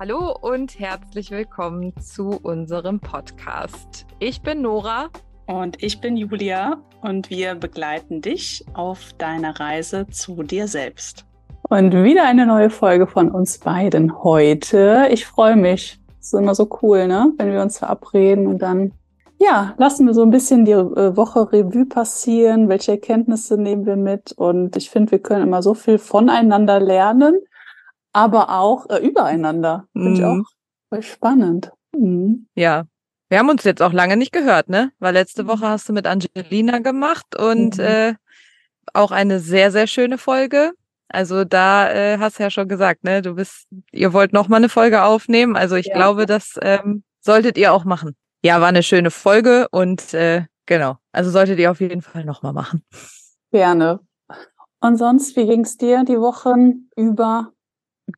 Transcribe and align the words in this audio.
Hallo 0.00 0.32
und 0.42 0.78
herzlich 0.78 1.32
willkommen 1.32 1.92
zu 2.00 2.38
unserem 2.44 3.00
Podcast. 3.00 4.06
Ich 4.20 4.42
bin 4.42 4.62
Nora. 4.62 5.08
Und 5.48 5.82
ich 5.82 6.00
bin 6.00 6.16
Julia 6.16 6.80
und 7.00 7.30
wir 7.30 7.56
begleiten 7.56 8.20
dich 8.22 8.64
auf 8.74 9.12
deiner 9.18 9.58
Reise 9.58 10.06
zu 10.06 10.44
dir 10.44 10.68
selbst. 10.68 11.26
Und 11.68 11.92
wieder 11.94 12.24
eine 12.26 12.46
neue 12.46 12.70
Folge 12.70 13.08
von 13.08 13.32
uns 13.32 13.58
beiden 13.58 14.22
heute. 14.22 15.08
Ich 15.10 15.26
freue 15.26 15.56
mich. 15.56 15.98
Es 16.20 16.28
ist 16.28 16.34
immer 16.34 16.54
so 16.54 16.68
cool, 16.80 17.08
ne? 17.08 17.32
Wenn 17.36 17.50
wir 17.50 17.60
uns 17.60 17.80
verabreden 17.80 18.46
und 18.46 18.62
dann, 18.62 18.92
ja, 19.40 19.74
lassen 19.78 20.06
wir 20.06 20.14
so 20.14 20.22
ein 20.22 20.30
bisschen 20.30 20.64
die 20.64 20.72
äh, 20.72 21.16
Woche 21.16 21.52
Revue 21.52 21.86
passieren. 21.86 22.68
Welche 22.68 22.92
Erkenntnisse 22.92 23.60
nehmen 23.60 23.84
wir 23.84 23.96
mit? 23.96 24.30
Und 24.30 24.76
ich 24.76 24.90
finde, 24.90 25.10
wir 25.10 25.18
können 25.18 25.42
immer 25.48 25.60
so 25.60 25.74
viel 25.74 25.98
voneinander 25.98 26.78
lernen 26.78 27.40
aber 28.12 28.50
auch 28.58 28.88
äh, 28.90 28.98
übereinander. 29.06 29.86
Finde 29.92 30.12
ich 30.12 30.20
Mhm. 30.20 30.42
auch 30.42 30.50
voll 30.90 31.02
spannend. 31.02 31.70
Mhm. 31.96 32.46
Ja, 32.54 32.84
wir 33.28 33.38
haben 33.38 33.48
uns 33.50 33.64
jetzt 33.64 33.82
auch 33.82 33.92
lange 33.92 34.16
nicht 34.16 34.32
gehört, 34.32 34.68
ne? 34.68 34.92
Weil 34.98 35.14
letzte 35.14 35.46
Woche 35.46 35.68
hast 35.68 35.88
du 35.88 35.92
mit 35.92 36.06
Angelina 36.06 36.78
gemacht 36.78 37.36
und 37.36 37.78
Mhm. 37.78 37.84
äh, 37.84 38.14
auch 38.94 39.10
eine 39.10 39.38
sehr, 39.40 39.70
sehr 39.70 39.86
schöne 39.86 40.16
Folge. 40.18 40.72
Also 41.10 41.44
da 41.44 41.90
äh, 41.90 42.18
hast 42.18 42.38
du 42.38 42.42
ja 42.42 42.50
schon 42.50 42.68
gesagt, 42.68 43.04
ne? 43.04 43.22
Du 43.22 43.34
bist, 43.34 43.66
ihr 43.92 44.12
wollt 44.12 44.32
noch 44.32 44.48
mal 44.48 44.56
eine 44.56 44.68
Folge 44.68 45.02
aufnehmen. 45.02 45.56
Also 45.56 45.76
ich 45.76 45.86
Ja. 45.86 45.94
glaube, 45.94 46.26
das 46.26 46.58
ähm, 46.62 47.02
solltet 47.20 47.56
ihr 47.58 47.72
auch 47.72 47.84
machen. 47.84 48.14
Ja, 48.44 48.60
war 48.60 48.68
eine 48.68 48.82
schöne 48.82 49.10
Folge 49.10 49.68
und 49.70 50.14
äh, 50.14 50.44
genau. 50.66 50.96
Also 51.12 51.30
solltet 51.30 51.58
ihr 51.58 51.70
auf 51.70 51.80
jeden 51.80 52.02
Fall 52.02 52.24
noch 52.24 52.42
mal 52.42 52.52
machen. 52.52 52.82
Gerne. 53.52 54.00
Und 54.80 54.96
sonst, 54.96 55.34
wie 55.36 55.46
ging's 55.46 55.76
dir 55.76 56.04
die 56.04 56.20
Wochen 56.20 56.88
über? 56.96 57.52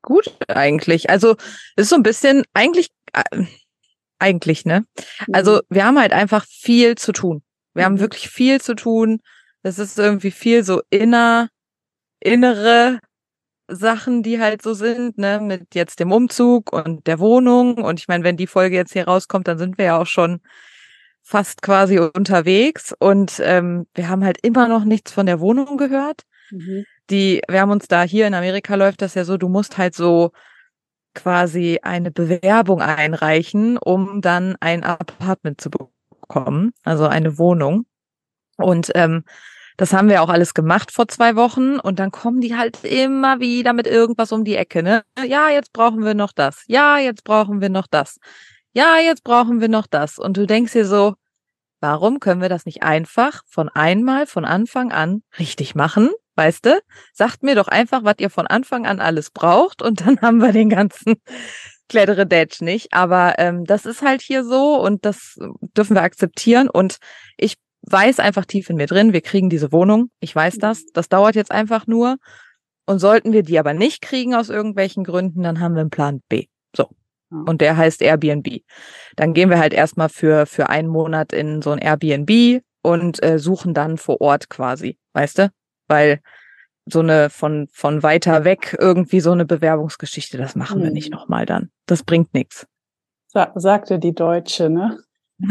Gut, 0.03 0.35
eigentlich. 0.49 1.11
Also 1.11 1.37
es 1.77 1.85
ist 1.85 1.89
so 1.91 1.97
ein 1.97 2.03
bisschen, 2.03 2.45
eigentlich, 2.55 2.89
äh, 3.13 3.45
eigentlich, 4.19 4.65
ne? 4.65 4.85
Also 5.33 5.61
wir 5.69 5.85
haben 5.85 5.99
halt 5.99 6.13
einfach 6.13 6.47
viel 6.47 6.95
zu 6.97 7.13
tun. 7.13 7.43
Wir 7.75 7.85
haben 7.85 7.95
Mhm. 7.95 8.01
wirklich 8.01 8.29
viel 8.29 8.61
zu 8.61 8.75
tun. 8.75 9.21
Es 9.63 9.79
ist 9.79 9.99
irgendwie 9.99 10.31
viel 10.31 10.65
so 10.65 10.83
inner, 10.91 11.49
innere 12.21 12.99
Sachen, 13.69 14.23
die 14.23 14.41
halt 14.41 14.63
so 14.63 14.75
sind, 14.75 15.19
ne, 15.19 15.41
mit 15.41 15.75
jetzt 15.75 16.01
dem 16.01 16.13
Umzug 16.13 16.73
und 16.73 17.07
der 17.07 17.19
Wohnung. 17.21 17.77
Und 17.79 18.01
ich 18.01 18.09
meine, 18.09 18.25
wenn 18.25 18.37
die 18.37 18.47
Folge 18.49 18.77
jetzt 18.77 18.93
hier 18.93 19.07
rauskommt, 19.07 19.49
dann 19.49 19.59
sind 19.59 19.79
wir 19.79 19.85
ja 19.87 19.99
auch 19.99 20.07
schon 20.07 20.41
fast 21.23 21.63
quasi 21.63 21.99
unterwegs. 21.99 22.95
Und 22.99 23.41
ähm, 23.45 23.87
wir 23.95 24.09
haben 24.09 24.25
halt 24.25 24.39
immer 24.43 24.69
noch 24.69 24.85
nichts 24.85 25.13
von 25.13 25.27
der 25.27 25.41
Wohnung 25.41 25.77
gehört 25.79 26.23
Mhm. 26.51 26.85
die, 27.11 27.43
wir 27.49 27.61
haben 27.61 27.71
uns 27.71 27.89
da 27.89 28.03
hier 28.03 28.27
in 28.27 28.35
Amerika 28.35 28.75
läuft 28.75 29.03
das 29.03 29.15
ja 29.15 29.25
so, 29.25 29.37
du 29.37 29.49
musst 29.49 29.79
halt 29.79 29.95
so 29.95 30.33
quasi 31.15 31.81
eine 31.83 32.11
Bewerbung 32.11 32.83
einreichen, 32.83 33.79
um 33.79 34.21
dann 34.21 34.57
ein 34.61 34.85
Apartment 34.85 35.61
zu 35.61 35.71
bekommen, 35.71 36.73
also 36.85 37.07
eine 37.07 37.39
Wohnung. 37.39 37.87
Und 38.57 38.91
ähm, 38.95 39.25
das 39.77 39.93
haben 39.93 40.09
wir 40.09 40.23
auch 40.23 40.29
alles 40.29 40.55
gemacht 40.55 40.93
vor 40.93 41.09
zwei 41.09 41.37
Wochen 41.37 41.81
und 41.81 41.99
dann 41.99 42.11
kommen 42.11 42.41
die 42.41 42.55
halt 42.55 42.85
immer 42.85 43.41
wieder 43.41 43.73
mit 43.73 43.87
irgendwas 43.87 44.31
um 44.31 44.45
die 44.45 44.57
Ecke, 44.57 44.83
ne? 44.83 45.03
Ja, 45.27 45.49
jetzt 45.49 45.73
brauchen 45.73 46.05
wir 46.05 46.15
noch 46.15 46.33
das. 46.33 46.65
Ja, 46.67 46.99
jetzt 46.99 47.25
brauchen 47.25 47.61
wir 47.61 47.71
noch 47.71 47.87
das. 47.91 48.19
Ja, 48.73 48.99
jetzt 48.99 49.25
brauchen 49.25 49.61
wir 49.61 49.69
noch 49.69 49.87
das. 49.87 50.19
Und 50.19 50.37
du 50.37 50.47
denkst 50.47 50.73
dir 50.75 50.85
so, 50.85 51.15
warum 51.81 52.21
können 52.21 52.41
wir 52.41 52.49
das 52.49 52.67
nicht 52.67 52.83
einfach 52.83 53.43
von 53.47 53.69
einmal, 53.69 54.27
von 54.27 54.45
Anfang 54.45 54.93
an 54.93 55.23
richtig 55.39 55.75
machen? 55.75 56.11
Weißt 56.37 56.65
du? 56.65 56.81
Sagt 57.13 57.43
mir 57.43 57.55
doch 57.55 57.69
einfach, 57.69 58.05
was 58.05 58.15
ihr 58.19 58.31
von 58.31 58.47
Anfang 58.47 58.87
an 58.87 59.01
alles 59.01 59.31
braucht 59.31 59.83
und 59.83 60.01
dann 60.01 60.21
haben 60.23 60.39
wir 60.39 60.53
den 60.53 60.71
ganzen 60.71 61.17
Klettere-Datch 61.89 62.61
nicht. 62.61 62.93
Aber 62.93 63.35
ähm, 63.39 63.65
das 63.65 63.85
ist 63.85 64.03
halt 64.03 64.23
hier 64.23 64.45
so 64.45 64.81
und 64.81 65.05
das 65.05 65.37
dürfen 65.77 65.97
wir 65.97 66.03
akzeptieren. 66.03 66.71
Und 66.71 66.99
ich 67.37 67.57
weiß 67.83 68.21
einfach 68.21 68.47
tief 68.47 68.71
in 68.71 68.77
mir 68.77 68.87
drin, 68.87 69.13
wir 69.13 69.21
kriegen 69.21 69.51
diese 69.51 69.73
Wohnung. 69.73 70.11
Ich 70.21 70.35
weiß 70.35 70.59
das. 70.59 70.85
Das 70.95 71.09
dauert 71.09 71.35
jetzt 71.35 71.51
einfach 71.51 71.87
nur. 71.87 72.17
Und 72.87 72.99
sollten 72.99 73.33
wir 73.33 73.43
die 73.43 73.59
aber 73.59 73.75
nicht 73.75 74.01
kriegen 74.03 74.35
aus 74.35 74.49
irgendwelchen 74.49 75.05
Gründen, 75.05 75.43
dann 75.43 75.61
haben 75.61 75.75
wir 75.75 75.83
einen 75.83 75.91
Plan 75.91 76.23
B. 76.29 76.47
Und 77.31 77.61
der 77.61 77.77
heißt 77.77 78.03
Airbnb. 78.03 78.63
Dann 79.17 79.35
gehen 79.35 79.51
wir 79.51 79.59
halt 79.59 79.73
erstmal 79.73 80.09
für, 80.09 80.47
für 80.47 80.69
einen 80.69 80.89
Monat 80.89 81.33
in 81.33 81.63
so 81.63 81.71
ein 81.71 81.79
Airbnb 81.79 82.63
und 82.83 83.23
äh, 83.23 83.39
suchen 83.39 83.73
dann 83.73 83.99
vor 83.99 84.21
Ort 84.21 84.51
quasi. 84.51 84.99
Weißt 85.13 85.39
du? 85.39 85.51
Weil 85.87 86.21
so 86.87 87.01
eine 87.01 87.31
von, 87.31 87.69
von 87.73 88.03
weiter 88.03 88.45
weg 88.45 88.77
irgendwie 88.81 89.21
so 89.21 89.31
eine 89.33 89.45
Bewerbungsgeschichte, 89.45 90.39
das 90.39 90.57
machen 90.57 90.81
wir 90.81 90.89
Hm. 90.89 90.95
nicht 90.95 91.11
nochmal 91.13 91.47
dann. 91.47 91.71
Das 91.87 92.03
bringt 92.03 92.35
nichts. 92.35 92.67
Sa 93.29 93.53
sagte 93.55 93.99
die 94.01 94.15
Deutsche, 94.15 94.69
ne? 94.71 94.99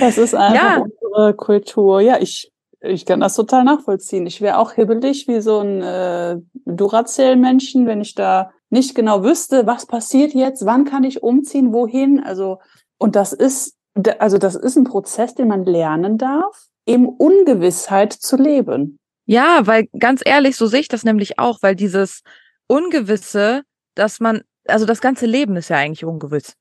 Das 0.00 0.18
ist 0.18 0.34
einfach 0.34 0.54
Ja. 0.76 0.76
unsere 0.82 1.34
Kultur. 1.34 2.00
Ja, 2.00 2.18
ich, 2.20 2.52
ich 2.88 3.06
kann 3.06 3.20
das 3.20 3.34
total 3.34 3.64
nachvollziehen. 3.64 4.26
Ich 4.26 4.40
wäre 4.40 4.58
auch 4.58 4.72
hibbelig 4.72 5.26
wie 5.28 5.40
so 5.40 5.60
ein 5.60 5.82
äh, 5.82 6.36
Duracell-Männchen, 6.64 7.86
wenn 7.86 8.00
ich 8.00 8.14
da 8.14 8.50
nicht 8.70 8.94
genau 8.94 9.22
wüsste, 9.22 9.66
was 9.66 9.86
passiert 9.86 10.34
jetzt, 10.34 10.64
wann 10.66 10.84
kann 10.84 11.04
ich 11.04 11.22
umziehen, 11.22 11.72
wohin. 11.72 12.20
Also, 12.22 12.58
und 12.98 13.14
das 13.16 13.32
ist, 13.32 13.76
also 14.18 14.38
das 14.38 14.54
ist 14.56 14.76
ein 14.76 14.84
Prozess, 14.84 15.34
den 15.34 15.48
man 15.48 15.64
lernen 15.64 16.18
darf, 16.18 16.66
eben 16.86 17.06
Ungewissheit 17.08 18.12
zu 18.12 18.36
leben. 18.36 18.98
Ja, 19.26 19.66
weil 19.66 19.88
ganz 19.98 20.22
ehrlich, 20.24 20.56
so 20.56 20.66
sehe 20.66 20.80
ich 20.80 20.88
das 20.88 21.04
nämlich 21.04 21.38
auch, 21.38 21.58
weil 21.62 21.74
dieses 21.76 22.22
Ungewisse, 22.68 23.62
dass 23.94 24.20
man, 24.20 24.42
also 24.66 24.86
das 24.86 25.00
ganze 25.00 25.26
Leben 25.26 25.56
ist 25.56 25.68
ja 25.68 25.76
eigentlich 25.76 26.04
ungewiss. 26.04 26.54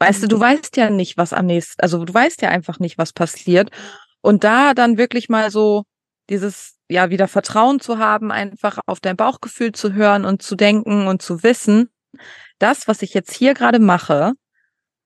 Weißt 0.00 0.22
du, 0.22 0.28
du 0.28 0.36
Mhm. 0.36 0.40
weißt 0.40 0.76
ja 0.76 0.90
nicht, 0.90 1.16
was 1.16 1.32
am 1.32 1.46
nächsten, 1.46 1.80
also 1.80 2.04
du 2.04 2.12
weißt 2.12 2.42
ja 2.42 2.48
einfach 2.48 2.80
nicht, 2.80 2.98
was 2.98 3.12
passiert. 3.12 3.70
Und 4.22 4.44
da 4.44 4.72
dann 4.72 4.96
wirklich 4.96 5.28
mal 5.28 5.50
so 5.50 5.84
dieses, 6.30 6.78
ja, 6.88 7.10
wieder 7.10 7.28
Vertrauen 7.28 7.80
zu 7.80 7.98
haben, 7.98 8.32
einfach 8.32 8.78
auf 8.86 9.00
dein 9.00 9.16
Bauchgefühl 9.16 9.72
zu 9.72 9.92
hören 9.92 10.24
und 10.24 10.42
zu 10.42 10.56
denken 10.56 11.06
und 11.06 11.20
zu 11.20 11.42
wissen, 11.42 11.90
das, 12.58 12.88
was 12.88 13.02
ich 13.02 13.12
jetzt 13.12 13.32
hier 13.32 13.54
gerade 13.54 13.80
mache, 13.80 14.32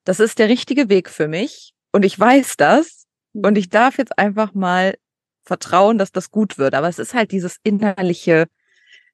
das 0.05 0.21
ist 0.21 0.39
der 0.39 0.49
richtige 0.49 0.89
Weg 0.89 1.11
für 1.11 1.27
mich 1.27 1.73
und 1.93 2.05
ich 2.05 2.19
weiß 2.19 2.57
das 2.57 3.07
und 3.33 3.59
ich 3.59 3.71
darf 3.71 3.99
jetzt 3.99 4.19
einfach 4.19 4.55
mal 4.55 4.97
vertrauen, 5.45 5.99
dass 5.99 6.13
das 6.13 6.31
gut 6.31 6.59
wird. 6.59 6.75
Aber 6.75 6.89
es 6.89 6.99
ist 6.99 7.15
halt 7.15 7.33
dieses 7.33 7.59
innerliche, 7.63 8.47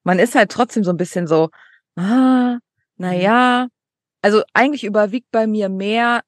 man 0.02 0.18
ist 0.18 0.34
halt 0.34 0.50
trotzdem 0.50 0.84
so 0.84 0.90
ein 0.90 0.96
bisschen 0.96 1.26
so, 1.26 1.50
ah, 1.96 2.58
na 2.96 3.12
ja. 3.14 3.68
Also 4.22 4.42
eigentlich 4.54 4.84
überwiegt 4.84 5.30
bei 5.30 5.46
mir 5.46 5.68
mehr 5.68 6.22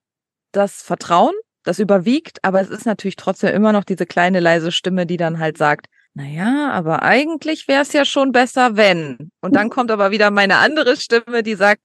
das 0.53 0.83
Vertrauen, 0.83 1.35
das 1.65 1.79
überwiegt, 1.79 2.39
aber 2.45 2.61
es 2.61 2.71
ist 2.71 2.87
natürlich 2.87 3.17
trotzdem 3.17 3.55
immer 3.55 3.73
noch 3.73 3.85
diese 3.85 4.07
kleine 4.07 4.41
leise 4.41 4.71
Stimme, 4.71 5.07
die 5.07 5.17
dann 5.17 5.39
halt 5.39 5.59
sagt, 5.59 5.87
na 6.15 6.25
ja, 6.25 6.71
aber 6.71 7.03
eigentlich 7.03 7.67
wäre 7.67 7.83
es 7.83 7.93
ja 7.93 8.05
schon 8.05 8.31
besser, 8.31 8.77
wenn. 8.77 9.31
Und 9.41 9.57
dann 9.57 9.69
kommt 9.71 9.91
aber 9.91 10.13
wieder 10.13 10.31
meine 10.31 10.59
andere 10.59 10.97
Stimme, 10.97 11.43
die 11.43 11.57
sagt, 11.57 11.81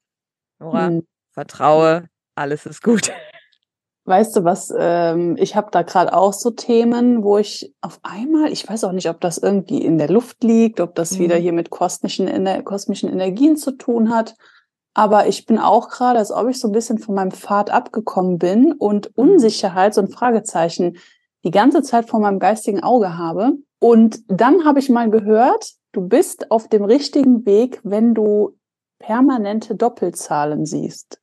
Nora, 0.60 0.88
Hm. 0.88 1.08
vertraue, 1.32 2.08
alles 2.36 2.66
ist 2.68 2.84
gut. 2.84 3.12
Weißt 4.06 4.36
du 4.36 4.44
was, 4.44 4.74
ähm, 4.76 5.36
ich 5.40 5.56
habe 5.56 5.70
da 5.72 5.84
gerade 5.84 6.14
auch 6.14 6.34
so 6.34 6.50
Themen, 6.50 7.24
wo 7.24 7.38
ich 7.38 7.74
auf 7.82 8.00
einmal, 8.02 8.52
ich 8.52 8.68
weiß 8.68 8.84
auch 8.86 8.92
nicht, 8.92 9.08
ob 9.10 9.22
das 9.22 9.38
irgendwie 9.38 9.84
in 9.86 9.98
der 10.00 10.10
Luft 10.10 10.44
liegt, 10.44 10.80
ob 10.80 10.96
das 10.96 11.12
Mhm. 11.12 11.20
wieder 11.20 11.36
hier 11.36 11.54
mit 11.54 11.70
kosmischen, 11.70 12.28
kosmischen 12.66 13.10
Energien 13.10 13.56
zu 13.56 13.72
tun 13.72 14.14
hat. 14.14 14.36
Aber 14.94 15.28
ich 15.28 15.46
bin 15.46 15.60
auch 15.60 15.90
gerade, 15.90 16.20
als 16.20 16.32
ob 16.32 16.50
ich 16.50 16.60
so 16.60 16.68
ein 16.68 16.74
bisschen 16.74 16.98
von 16.98 17.16
meinem 17.16 17.32
Pfad 17.32 17.70
abgekommen 17.70 18.38
bin 18.38 18.74
und 18.74 19.16
Unsicherheit, 19.18 19.94
so 19.94 20.02
ein 20.02 20.10
Fragezeichen, 20.10 20.98
die 21.44 21.52
ganze 21.52 21.84
Zeit 21.84 22.10
vor 22.10 22.20
meinem 22.20 22.40
geistigen 22.40 22.82
Auge 22.82 23.18
habe. 23.18 23.54
Und 23.80 24.20
dann 24.28 24.66
habe 24.66 24.80
ich 24.80 24.90
mal 24.90 25.10
gehört, 25.10 25.74
du 25.94 26.08
bist 26.08 26.52
auf 26.52 26.68
dem 26.68 26.84
richtigen 26.84 27.46
Weg, 27.46 27.80
wenn 27.84 28.14
du 28.14 28.58
permanente 29.00 29.76
Doppelzahlen 29.76 30.66
siehst. 30.66 31.22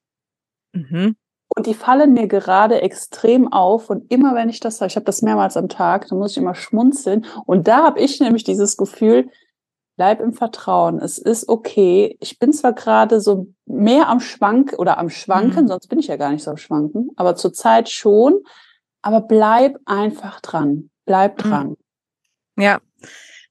Mhm. 0.72 1.16
Und 1.48 1.66
die 1.66 1.74
fallen 1.74 2.12
mir 2.12 2.26
gerade 2.26 2.82
extrem 2.82 3.52
auf. 3.52 3.90
Und 3.90 4.10
immer 4.10 4.34
wenn 4.34 4.48
ich 4.48 4.60
das 4.60 4.78
sage, 4.78 4.90
ich 4.90 4.96
habe 4.96 5.06
das 5.06 5.22
mehrmals 5.22 5.56
am 5.56 5.68
Tag, 5.68 6.08
dann 6.08 6.18
muss 6.18 6.32
ich 6.32 6.38
immer 6.38 6.54
schmunzeln. 6.54 7.24
Und 7.44 7.68
da 7.68 7.84
habe 7.84 8.00
ich 8.00 8.20
nämlich 8.20 8.44
dieses 8.44 8.76
Gefühl, 8.76 9.30
bleib 9.96 10.20
im 10.20 10.32
Vertrauen. 10.32 10.98
Es 11.00 11.18
ist 11.18 11.48
okay. 11.48 12.16
Ich 12.20 12.38
bin 12.38 12.52
zwar 12.52 12.72
gerade 12.74 13.20
so 13.20 13.48
mehr 13.66 14.08
am 14.08 14.20
Schwank 14.20 14.74
oder 14.78 14.98
am 14.98 15.08
Schwanken, 15.10 15.64
Mhm. 15.64 15.68
sonst 15.68 15.88
bin 15.88 15.98
ich 15.98 16.06
ja 16.06 16.16
gar 16.16 16.30
nicht 16.30 16.42
so 16.44 16.50
am 16.50 16.56
Schwanken, 16.58 17.10
aber 17.16 17.34
zurzeit 17.36 17.88
schon. 17.88 18.42
Aber 19.02 19.20
bleib 19.20 19.78
einfach 19.86 20.40
dran. 20.40 20.90
Bleib 21.04 21.38
Mhm. 21.44 21.48
dran. 21.48 21.76
Ja, 22.58 22.78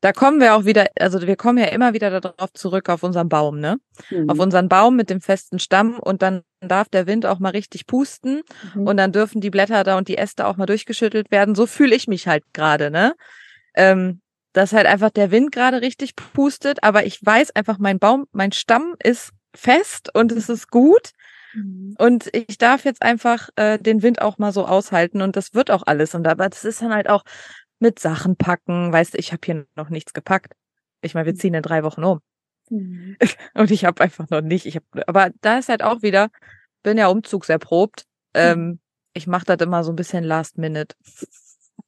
da 0.02 0.12
kommen 0.12 0.40
wir 0.40 0.56
auch 0.56 0.66
wieder, 0.66 0.88
also 1.00 1.22
wir 1.22 1.36
kommen 1.36 1.58
ja 1.58 1.66
immer 1.66 1.94
wieder 1.94 2.20
darauf 2.20 2.52
zurück, 2.54 2.90
auf 2.90 3.02
unseren 3.04 3.30
Baum, 3.30 3.60
ne? 3.60 3.78
Mhm. 4.12 4.30
Auf 4.30 4.40
unseren 4.40 4.68
Baum 4.70 4.96
mit 4.96 5.10
dem 5.10 5.22
festen 5.22 5.58
Stamm 5.60 5.98
und 6.00 6.22
dann 6.22 6.42
darf 6.60 6.90
der 6.90 7.08
Wind 7.08 7.26
auch 7.26 7.40
mal 7.40 7.50
richtig 7.52 7.88
pusten 7.88 8.42
Mhm. 8.74 8.88
und 8.88 8.98
dann 8.98 9.12
dürfen 9.12 9.42
die 9.42 9.50
Blätter 9.50 9.84
da 9.84 9.98
und 9.98 10.08
die 10.10 10.18
Äste 10.18 10.46
auch 10.46 10.58
mal 10.58 10.66
durchgeschüttelt 10.66 11.32
werden. 11.32 11.56
So 11.56 11.66
fühle 11.66 11.96
ich 11.96 12.08
mich 12.08 12.28
halt 12.28 12.44
gerade, 12.54 12.92
ne? 12.92 13.16
Ähm, 13.76 14.22
dass 14.56 14.72
halt 14.72 14.88
einfach 14.88 15.10
der 15.10 15.32
Wind 15.32 15.52
gerade 15.52 15.82
richtig 15.82 16.16
pustet, 16.16 16.82
aber 16.82 17.06
ich 17.06 17.24
weiß 17.24 17.56
einfach, 17.56 17.78
mein 17.78 18.00
Baum, 18.00 18.26
mein 18.32 18.54
Stamm 18.54 18.96
ist 19.04 19.32
fest 19.54 20.10
und 20.14 20.32
es 20.32 20.48
ist 20.48 20.72
gut. 20.72 21.12
Mhm. 21.54 21.96
Und 21.98 22.30
ich 22.34 22.58
darf 22.58 22.86
jetzt 22.86 23.02
einfach 23.02 23.50
äh, 23.58 23.78
den 23.78 24.02
Wind 24.02 24.22
auch 24.22 24.38
mal 24.38 24.54
so 24.54 24.66
aushalten 24.66 25.22
und 25.22 25.36
das 25.36 25.54
wird 25.54 25.72
auch 25.72 25.84
alles. 25.86 26.16
Und 26.16 26.26
aber 26.26 26.48
das 26.48 26.64
ist 26.64 26.82
dann 26.82 26.94
halt 26.94 27.10
auch 27.10 27.24
mit 27.80 28.00
Sachen 28.00 28.38
packen. 28.38 28.94
Weißt 28.94 29.14
du, 29.14 29.18
ich 29.18 29.34
habe 29.34 29.42
hier 29.44 29.66
noch 29.76 29.90
nichts 29.90 30.14
gepackt. 30.14 30.54
Ich 31.02 31.16
meine, 31.16 31.26
wir 31.26 31.36
ziehen 31.36 31.54
in 31.54 31.62
drei 31.62 31.84
Wochen 31.84 32.06
um. 32.06 32.22
Mhm. 32.70 33.18
Und 33.56 33.72
ich 33.72 33.84
habe 33.84 34.02
einfach 34.02 34.30
noch 34.30 34.42
nicht. 34.42 34.66
Ich 34.66 34.78
hab, 34.78 34.84
aber 35.06 35.32
da 35.42 35.58
ist 35.58 35.68
halt 35.68 35.84
auch 35.84 36.02
wieder, 36.02 36.30
bin 36.82 36.98
ja 36.98 37.08
umzugserprobt. 37.08 38.06
Ähm, 38.34 38.80
ich 39.14 39.28
mache 39.28 39.46
das 39.46 39.58
immer 39.60 39.84
so 39.84 39.92
ein 39.92 39.98
bisschen 39.98 40.24
last 40.24 40.58
minute. 40.58 40.96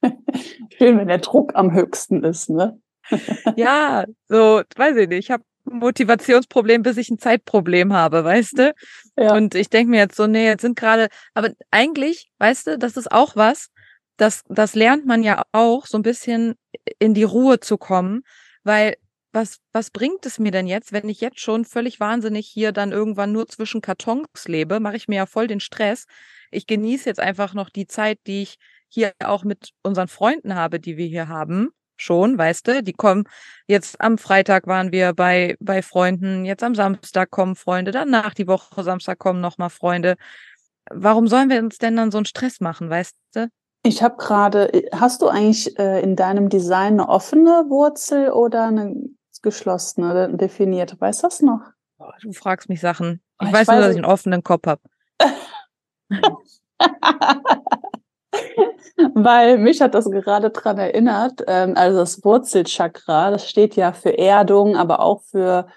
Schön, 0.78 0.98
wenn 0.98 1.08
der 1.08 1.20
Druck 1.20 1.54
am 1.56 1.74
höchsten 1.74 2.24
ist, 2.24 2.50
ne? 2.50 2.80
Ja, 3.56 4.06
so, 4.28 4.62
weiß 4.76 4.98
ich 4.98 5.08
nicht. 5.08 5.20
Ich 5.20 5.32
habe 5.32 5.44
ein 5.66 5.80
Motivationsproblem, 5.80 6.84
bis 6.84 6.98
ich 6.98 7.10
ein 7.10 7.20
Zeitproblem 7.20 7.94
habe, 7.94 8.24
weißt 8.24 8.60
du? 8.60 8.74
Ja. 9.18 9.36
Und 9.36 9.56
ich 9.56 9.70
denke 9.70 9.92
mir 9.92 9.98
jetzt 9.98 10.16
so, 10.16 10.28
nee, 10.28 10.46
jetzt 10.46 10.62
sind 10.62 10.78
gerade, 10.78 11.08
aber 11.34 11.52
eigentlich, 11.72 12.30
weißt 12.40 12.68
du, 12.68 12.78
das 12.78 12.98
ist 12.98 13.12
auch 13.12 13.36
was, 13.36 13.70
das, 14.18 14.44
das 14.50 14.76
lernt 14.76 15.06
man 15.06 15.24
ja 15.24 15.44
auch, 15.52 15.86
so 15.86 15.98
ein 15.98 16.04
bisschen 16.04 16.56
in 17.00 17.14
die 17.14 17.24
Ruhe 17.24 17.60
zu 17.60 17.78
kommen, 17.78 18.24
weil 18.64 18.96
was, 19.34 19.60
was 19.72 19.92
bringt 19.92 20.26
es 20.26 20.40
mir 20.40 20.52
denn 20.52 20.68
jetzt, 20.68 20.92
wenn 20.92 21.10
ich 21.10 21.22
jetzt 21.22 21.40
schon 21.40 21.66
völlig 21.66 22.00
wahnsinnig 22.00 22.48
hier 22.48 22.72
dann 22.72 22.92
irgendwann 22.92 23.32
nur 23.32 23.48
zwischen 23.48 23.82
Kartons 23.82 24.48
lebe, 24.48 24.80
mache 24.80 24.96
ich 24.96 25.08
mir 25.08 25.18
ja 25.18 25.26
voll 25.26 25.48
den 25.48 25.60
Stress. 25.60 26.06
Ich 26.50 26.66
genieße 26.66 27.08
jetzt 27.08 27.20
einfach 27.20 27.54
noch 27.54 27.70
die 27.70 27.88
Zeit, 27.88 28.20
die 28.26 28.42
ich 28.42 28.58
hier 28.90 29.14
auch 29.24 29.44
mit 29.44 29.72
unseren 29.84 30.08
Freunden 30.08 30.56
habe, 30.56 30.80
die 30.80 30.98
wir 30.98 31.08
hier 31.08 31.28
haben, 31.28 31.70
schon, 31.98 32.38
weißt 32.38 32.68
du, 32.68 32.84
die 32.84 32.94
kommen 32.94 33.24
jetzt 33.68 34.00
am 34.00 34.18
Freitag 34.18 34.68
waren 34.68 34.92
wir 34.92 35.14
bei 35.14 35.56
bei 35.60 35.82
Freunden, 35.82 36.46
jetzt 36.46 36.64
am 36.64 36.76
Samstag 36.76 37.32
kommen 37.32 37.56
Freunde, 37.56 37.92
danach 37.92 38.34
die 38.34 38.48
Woche 38.48 38.84
Samstag 38.84 39.18
kommen 39.20 39.42
noch 39.42 39.58
mal 39.58 39.70
Freunde. 39.70 40.16
Warum 40.92 41.28
sollen 41.28 41.50
wir 41.50 41.60
uns 41.60 41.80
denn 41.80 41.96
dann 41.98 42.12
so 42.12 42.18
einen 42.20 42.26
Stress 42.26 42.60
machen, 42.62 42.90
weißt 42.90 43.16
du? 43.34 43.48
Ich 43.84 44.04
habe 44.04 44.16
gerade, 44.18 44.72
hast 44.94 45.22
du 45.22 45.28
eigentlich 45.28 45.78
äh, 45.80 46.02
in 46.02 46.16
deinem 46.16 46.50
Design 46.50 46.94
eine 46.94 47.10
offene 47.10 47.66
Wurzel 47.70 48.30
oder 48.32 48.68
eine 48.68 48.96
geschlossene, 49.42 50.12
oder 50.12 50.28
definierte? 50.30 51.00
Weißt 51.00 51.24
du 51.24 51.28
das 51.28 51.42
noch? 51.42 51.62
Du 52.22 52.32
fragst 52.32 52.70
mich 52.70 52.80
Sachen. 52.80 53.22
Ich 53.42 53.48
ich 53.48 53.54
weiß 53.54 53.68
nur, 53.68 53.78
weiß 53.78 53.82
dass 53.84 53.90
es- 53.90 53.96
ich 53.96 54.04
einen 54.04 54.12
offenen 54.12 54.44
Kopf 54.44 54.68
habe. 54.68 54.82
Weil 59.14 59.58
mich 59.58 59.82
hat 59.82 59.94
das 59.94 60.10
gerade 60.10 60.50
dran 60.50 60.78
erinnert, 60.78 61.44
ähm, 61.48 61.74
also 61.76 62.00
das 62.00 62.24
Wurzelchakra, 62.24 63.32
das 63.32 63.48
steht 63.50 63.76
ja 63.76 63.92
für 63.92 64.18
Erdung, 64.18 64.76
aber 64.76 65.02
auch 65.02 65.22
für, 65.22 65.68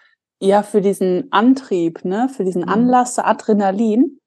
ja, 0.41 0.63
für 0.63 0.81
diesen 0.81 1.31
Antrieb, 1.31 2.05
ne, 2.05 2.29
für 2.29 2.45
diesen 2.45 2.63
Mhm. 2.63 2.69
Anlass, 2.69 3.19
Adrenalin. 3.19 4.19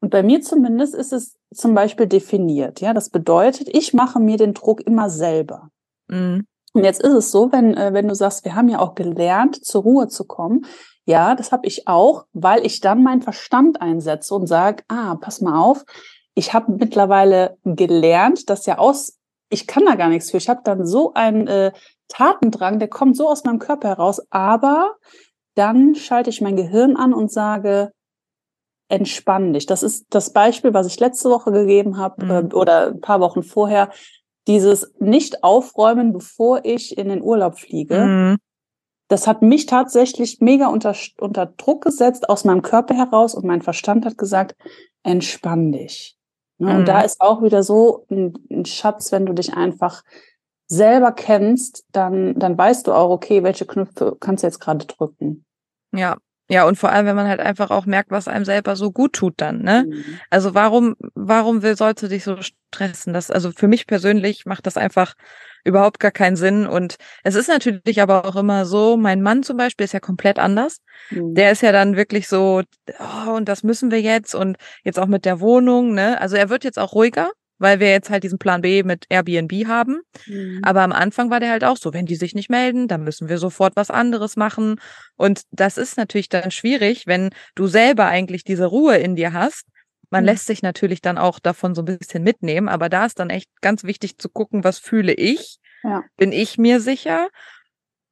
Und 0.00 0.10
bei 0.10 0.22
mir 0.22 0.42
zumindest 0.42 0.94
ist 0.94 1.12
es 1.12 1.36
zum 1.54 1.74
Beispiel 1.74 2.06
definiert, 2.06 2.80
ja. 2.80 2.92
Das 2.92 3.10
bedeutet, 3.10 3.68
ich 3.68 3.94
mache 3.94 4.18
mir 4.20 4.36
den 4.36 4.54
Druck 4.54 4.80
immer 4.80 5.10
selber. 5.10 5.70
Mhm. 6.08 6.44
Und 6.72 6.82
jetzt 6.82 7.02
ist 7.02 7.12
es 7.12 7.30
so, 7.30 7.52
wenn, 7.52 7.76
äh, 7.76 7.92
wenn 7.92 8.08
du 8.08 8.14
sagst, 8.16 8.44
wir 8.44 8.56
haben 8.56 8.68
ja 8.68 8.80
auch 8.80 8.96
gelernt, 8.96 9.64
zur 9.64 9.82
Ruhe 9.82 10.08
zu 10.08 10.24
kommen. 10.24 10.66
Ja, 11.06 11.34
das 11.36 11.52
habe 11.52 11.66
ich 11.66 11.86
auch, 11.86 12.24
weil 12.32 12.66
ich 12.66 12.80
dann 12.80 13.02
meinen 13.02 13.22
Verstand 13.22 13.80
einsetze 13.80 14.34
und 14.34 14.46
sage, 14.48 14.82
ah, 14.88 15.16
pass 15.20 15.40
mal 15.40 15.60
auf, 15.62 15.84
ich 16.34 16.52
habe 16.52 16.72
mittlerweile 16.72 17.56
gelernt, 17.64 18.50
dass 18.50 18.66
ja 18.66 18.78
aus, 18.78 19.18
ich 19.50 19.66
kann 19.66 19.84
da 19.86 19.94
gar 19.94 20.08
nichts 20.08 20.30
für. 20.30 20.36
Ich 20.36 20.48
habe 20.48 20.62
dann 20.64 20.86
so 20.86 21.14
einen 21.14 21.46
äh, 21.46 21.72
Tatendrang, 22.08 22.78
der 22.78 22.88
kommt 22.88 23.16
so 23.16 23.28
aus 23.28 23.44
meinem 23.44 23.58
Körper 23.58 23.88
heraus, 23.88 24.20
aber 24.30 24.94
dann 25.54 25.94
schalte 25.94 26.30
ich 26.30 26.40
mein 26.40 26.56
Gehirn 26.56 26.96
an 26.96 27.14
und 27.14 27.30
sage, 27.30 27.92
entspann 28.88 29.52
dich. 29.52 29.66
Das 29.66 29.82
ist 29.82 30.06
das 30.10 30.32
Beispiel, 30.32 30.74
was 30.74 30.86
ich 30.86 31.00
letzte 31.00 31.30
Woche 31.30 31.52
gegeben 31.52 31.96
habe 31.96 32.24
Mhm. 32.24 32.30
äh, 32.30 32.54
oder 32.54 32.88
ein 32.88 33.00
paar 33.00 33.20
Wochen 33.20 33.42
vorher. 33.42 33.90
Dieses 34.46 34.92
nicht 34.98 35.42
aufräumen, 35.42 36.12
bevor 36.12 36.64
ich 36.64 36.98
in 36.98 37.08
den 37.08 37.22
Urlaub 37.22 37.58
fliege. 37.58 38.04
Mhm. 38.04 38.36
Das 39.08 39.26
hat 39.26 39.42
mich 39.42 39.66
tatsächlich 39.66 40.40
mega 40.40 40.66
unter, 40.68 40.94
unter 41.18 41.46
Druck 41.46 41.84
gesetzt 41.84 42.28
aus 42.28 42.44
meinem 42.44 42.62
Körper 42.62 42.94
heraus 42.94 43.34
und 43.34 43.44
mein 43.46 43.62
Verstand 43.62 44.04
hat 44.04 44.18
gesagt, 44.18 44.54
entspann 45.02 45.72
dich. 45.72 46.16
Ne? 46.58 46.72
Mhm. 46.72 46.78
Und 46.78 46.88
da 46.88 47.00
ist 47.00 47.20
auch 47.20 47.42
wieder 47.42 47.62
so 47.62 48.06
ein, 48.10 48.34
ein 48.50 48.64
Schatz, 48.64 49.12
wenn 49.12 49.26
du 49.26 49.32
dich 49.32 49.54
einfach 49.54 50.02
selber 50.66 51.12
kennst, 51.12 51.84
dann, 51.92 52.38
dann 52.38 52.56
weißt 52.56 52.86
du 52.86 52.92
auch, 52.92 53.10
okay, 53.10 53.42
welche 53.42 53.66
Knöpfe 53.66 54.16
kannst 54.18 54.42
du 54.42 54.46
jetzt 54.46 54.60
gerade 54.60 54.86
drücken. 54.86 55.44
Ja. 55.92 56.16
Ja, 56.50 56.66
und 56.66 56.76
vor 56.76 56.90
allem, 56.90 57.06
wenn 57.06 57.16
man 57.16 57.26
halt 57.26 57.40
einfach 57.40 57.70
auch 57.70 57.86
merkt, 57.86 58.10
was 58.10 58.28
einem 58.28 58.44
selber 58.44 58.76
so 58.76 58.92
gut 58.92 59.14
tut 59.14 59.32
dann, 59.38 59.62
ne? 59.62 59.86
Mhm. 59.88 60.04
Also 60.28 60.54
warum, 60.54 60.94
warum 61.14 61.62
will, 61.62 61.74
sollst 61.74 62.02
du 62.02 62.08
dich 62.08 62.22
so 62.22 62.36
stressen? 62.42 63.14
Das, 63.14 63.30
also 63.30 63.50
für 63.50 63.66
mich 63.66 63.86
persönlich 63.86 64.44
macht 64.44 64.66
das 64.66 64.76
einfach 64.76 65.14
überhaupt 65.64 65.98
gar 65.98 66.10
keinen 66.10 66.36
Sinn. 66.36 66.66
Und 66.66 66.96
es 67.22 67.34
ist 67.34 67.48
natürlich 67.48 68.00
aber 68.00 68.26
auch 68.26 68.36
immer 68.36 68.66
so, 68.66 68.96
mein 68.96 69.22
Mann 69.22 69.42
zum 69.42 69.56
Beispiel 69.56 69.84
ist 69.84 69.92
ja 69.94 70.00
komplett 70.00 70.38
anders. 70.38 70.78
Mhm. 71.10 71.34
Der 71.34 71.50
ist 71.50 71.62
ja 71.62 71.72
dann 71.72 71.96
wirklich 71.96 72.28
so, 72.28 72.62
oh, 72.98 73.30
und 73.32 73.48
das 73.48 73.62
müssen 73.62 73.90
wir 73.90 74.00
jetzt 74.00 74.34
und 74.34 74.56
jetzt 74.84 74.98
auch 74.98 75.06
mit 75.06 75.24
der 75.24 75.40
Wohnung, 75.40 75.94
ne? 75.94 76.20
Also 76.20 76.36
er 76.36 76.50
wird 76.50 76.64
jetzt 76.64 76.78
auch 76.78 76.94
ruhiger, 76.94 77.30
weil 77.58 77.80
wir 77.80 77.90
jetzt 77.90 78.10
halt 78.10 78.24
diesen 78.24 78.38
Plan 78.38 78.60
B 78.60 78.82
mit 78.82 79.06
Airbnb 79.08 79.66
haben. 79.66 80.00
Mhm. 80.26 80.60
Aber 80.62 80.82
am 80.82 80.92
Anfang 80.92 81.30
war 81.30 81.40
der 81.40 81.50
halt 81.50 81.64
auch 81.64 81.76
so, 81.76 81.92
wenn 81.94 82.06
die 82.06 82.16
sich 82.16 82.34
nicht 82.34 82.50
melden, 82.50 82.88
dann 82.88 83.02
müssen 83.02 83.28
wir 83.28 83.38
sofort 83.38 83.74
was 83.76 83.90
anderes 83.90 84.36
machen. 84.36 84.76
Und 85.16 85.42
das 85.50 85.78
ist 85.78 85.96
natürlich 85.96 86.28
dann 86.28 86.50
schwierig, 86.50 87.06
wenn 87.06 87.30
du 87.54 87.66
selber 87.66 88.06
eigentlich 88.06 88.44
diese 88.44 88.66
Ruhe 88.66 88.96
in 88.96 89.16
dir 89.16 89.32
hast. 89.32 89.64
Man 90.14 90.22
Mhm. 90.22 90.26
lässt 90.28 90.46
sich 90.46 90.62
natürlich 90.62 91.02
dann 91.02 91.18
auch 91.18 91.40
davon 91.40 91.74
so 91.74 91.82
ein 91.82 91.98
bisschen 91.98 92.22
mitnehmen, 92.22 92.68
aber 92.68 92.88
da 92.88 93.04
ist 93.04 93.18
dann 93.18 93.30
echt 93.30 93.50
ganz 93.60 93.82
wichtig 93.82 94.16
zu 94.16 94.28
gucken, 94.28 94.62
was 94.62 94.78
fühle 94.78 95.12
ich? 95.12 95.58
Ja. 95.82 96.04
Bin 96.16 96.30
ich 96.30 96.56
mir 96.56 96.80
sicher? 96.80 97.30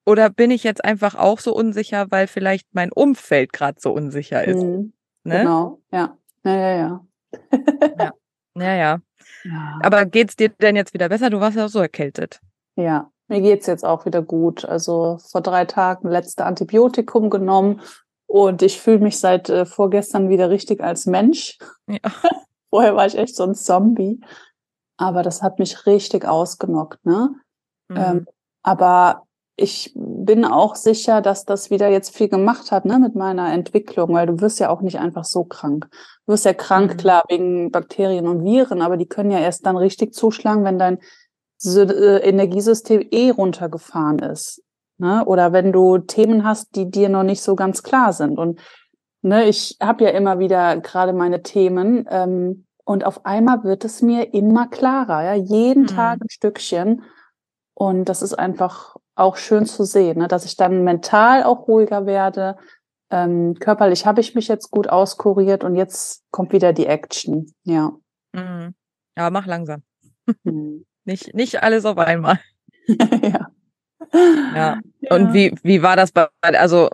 Oder 0.05 0.29
bin 0.29 0.51
ich 0.51 0.65
jetzt 0.65 0.85
einfach 0.85 1.15
auch 1.15 1.39
so 1.39 1.55
unsicher, 1.55 2.07
weil 2.11 2.27
vielleicht 2.27 2.67
mein 2.73 2.91
Umfeld 2.91 3.53
gerade 3.53 3.79
so 3.81 3.93
unsicher 3.93 4.43
ist? 4.43 4.65
Mhm. 4.65 4.93
Ne? 5.23 5.39
Genau, 5.43 5.81
ja. 5.93 6.19
Ja, 6.43 6.57
ja, 6.57 6.77
ja. 6.77 7.07
Ja, 8.57 8.75
ja. 8.75 9.01
ja. 9.45 9.79
Aber 9.81 10.05
geht's 10.05 10.35
dir 10.35 10.49
denn 10.49 10.75
jetzt 10.75 10.95
wieder 10.95 11.09
besser? 11.09 11.31
Du 11.31 11.39
warst 11.39 11.57
ja 11.57 11.67
auch 11.67 11.71
so 11.71 11.79
erkältet. 11.79 12.41
Ja, 12.75 13.13
mir 13.29 13.41
geht's 13.43 13.69
jetzt 13.69 13.85
auch 13.85 14.07
wieder 14.07 14.23
gut. 14.23 14.65
Also 14.65 15.19
vor 15.31 15.41
drei 15.41 15.67
Tagen 15.67 16.09
letzte 16.09 16.47
Antibiotikum 16.47 17.31
genommen 17.31 17.81
und 18.33 18.63
ich 18.63 18.81
fühle 18.81 19.01
mich 19.01 19.19
seit 19.19 19.51
äh, 19.51 19.67
vorgestern 19.67 20.31
wieder 20.31 20.49
richtig 20.49 20.83
als 20.83 21.05
Mensch. 21.05 21.59
Ja. 21.87 21.99
Vorher 22.71 22.97
war 22.97 23.05
ich 23.05 23.19
echt 23.19 23.37
so 23.37 23.43
ein 23.43 23.55
Zombie. 23.55 24.21
Aber 24.97 25.23
das 25.23 25.43
hat 25.43 25.59
mich 25.59 25.85
richtig 25.85 26.25
ausgenockt, 26.25 27.05
ne? 27.05 27.35
Mhm. 27.89 27.97
Ähm, 27.97 28.27
aber 28.63 29.25
ich 29.57 29.93
bin 29.95 30.47
auch 30.47 30.77
sicher, 30.77 31.21
dass 31.21 31.45
das 31.45 31.71
wieder 31.71 31.91
jetzt 31.91 32.17
viel 32.17 32.31
gemacht 32.31 32.73
hat, 32.73 32.87
ne, 32.87 32.99
mit 32.99 33.15
meiner 33.15 33.53
Entwicklung, 33.53 34.15
weil 34.15 34.27
du 34.27 34.41
wirst 34.41 34.61
ja 34.61 34.71
auch 34.71 34.81
nicht 34.81 34.99
einfach 34.99 35.25
so 35.25 35.45
krank. 35.45 35.89
Du 36.25 36.33
wirst 36.33 36.47
ja 36.47 36.55
krank, 36.55 36.93
Mhm. 36.93 36.97
klar, 36.97 37.25
wegen 37.29 37.71
Bakterien 37.71 38.27
und 38.27 38.45
Viren, 38.45 38.81
aber 38.81 38.97
die 38.97 39.07
können 39.07 39.31
ja 39.31 39.41
erst 39.41 39.67
dann 39.67 39.77
richtig 39.77 40.15
zuschlagen, 40.15 40.65
wenn 40.65 40.79
dein 40.79 41.01
äh, 41.67 42.17
Energiesystem 42.27 43.07
eh 43.11 43.29
runtergefahren 43.29 44.21
ist. 44.21 44.63
Ne? 45.03 45.25
Oder 45.25 45.53
wenn 45.53 45.73
du 45.73 45.99
Themen 45.99 46.45
hast, 46.45 46.77
die 46.77 46.89
dir 46.89 47.09
noch 47.09 47.25
nicht 47.25 47.43
so 47.43 47.57
ganz 47.57 47.83
klar 47.83 48.13
sind. 48.13 48.39
Und 48.39 48.61
ne, 49.21 49.47
ich 49.47 49.77
habe 49.83 50.05
ja 50.05 50.11
immer 50.11 50.39
wieder 50.39 50.77
gerade 50.77 51.13
meine 51.13 51.43
Themen 51.43 52.07
ähm, 52.09 52.67
und 52.85 53.05
auf 53.05 53.27
einmal 53.27 53.65
wird 53.65 53.85
es 53.85 54.01
mir 54.01 54.33
immer 54.33 54.69
klarer, 54.69 55.25
ja, 55.25 55.35
jeden 55.35 55.83
Mhm. 55.83 55.87
Tag 55.89 56.21
ein 56.21 56.31
Stückchen. 56.31 57.03
Und 57.75 58.05
das 58.05 58.23
ist 58.23 58.35
einfach 58.35 58.95
auch 59.17 59.37
schön 59.37 59.67
zu 59.67 59.83
sehen, 59.85 60.19
ne? 60.19 60.29
dass 60.29 60.45
ich 60.45 60.57
dann 60.57 60.85
mental 60.85 61.43
auch 61.43 61.67
ruhiger 61.67 62.07
werde. 62.07 62.57
Ähm, 63.11 63.55
körperlich 63.59 64.07
habe 64.07 64.21
ich 64.21 64.37
mich 64.37 64.47
jetzt 64.47 64.71
gut 64.71 64.89
auskuriert 64.89 65.65
und 65.65 65.75
jetzt 65.75 66.23
kommt 66.31 66.53
wieder 66.53 66.73
die 66.73 66.87
Action. 66.87 67.53
Ja. 67.65 67.91
Mhm. 68.33 68.75
Aber 69.17 69.31
mach 69.31 69.47
langsam. 69.47 69.83
Hm. 70.45 70.87
Nicht, 71.05 71.35
nicht 71.35 71.61
alles 71.65 71.85
auf 71.85 71.99
einmal. 71.99 72.39
ja. 72.87 73.49
Ja. 74.15 74.79
Und 75.11 75.33
wie, 75.33 75.55
wie 75.63 75.83
war 75.83 75.97
das 75.97 76.13
bei, 76.13 76.29
also, 76.43 76.91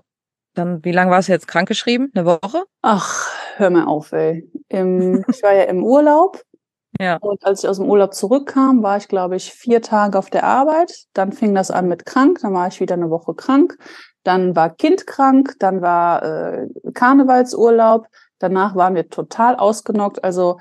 dann, 0.55 0.85
wie 0.85 0.93
lange 0.93 1.11
warst 1.11 1.29
du 1.29 1.33
jetzt 1.33 1.49
krankgeschrieben? 1.49 2.11
Eine 2.15 2.25
Woche? 2.25 2.65
Ach, 2.83 3.29
hör 3.57 3.71
mal 3.71 3.85
auf, 3.85 4.13
ey. 4.13 4.51
Im, 4.69 5.25
ich 5.29 5.43
war 5.43 5.55
ja 5.55 5.65
im 5.65 5.85
Urlaub 5.85 6.43
Ja. 7.01 7.17
und 7.21 7.45
als 7.45 7.63
ich 7.63 7.69
aus 7.69 7.77
dem 7.79 7.89
Urlaub 7.89 8.15
zurückkam, 8.15 8.83
war 8.83 8.97
ich, 8.97 9.07
glaube 9.09 9.37
ich, 9.37 9.53
vier 9.53 9.83
Tage 9.83 10.19
auf 10.19 10.31
der 10.31 10.45
Arbeit. 10.45 11.07
Dann 11.13 11.33
fing 11.33 11.55
das 11.55 11.71
an 11.71 11.87
mit 11.87 12.07
krank, 12.07 12.39
dann 12.43 12.55
war 12.55 12.67
ich 12.69 12.81
wieder 12.81 12.95
eine 12.95 13.11
Woche 13.11 13.35
krank. 13.35 13.77
Dann 14.25 14.57
war 14.57 14.71
Kind 14.71 15.07
krank, 15.07 15.55
dann 15.61 15.81
war 15.81 16.23
äh, 16.23 16.67
Karnevalsurlaub. 16.95 18.07
Danach 18.41 18.75
waren 18.75 18.95
wir 18.95 19.09
total 19.09 19.55
ausgenockt. 19.57 20.25
Also 20.25 20.59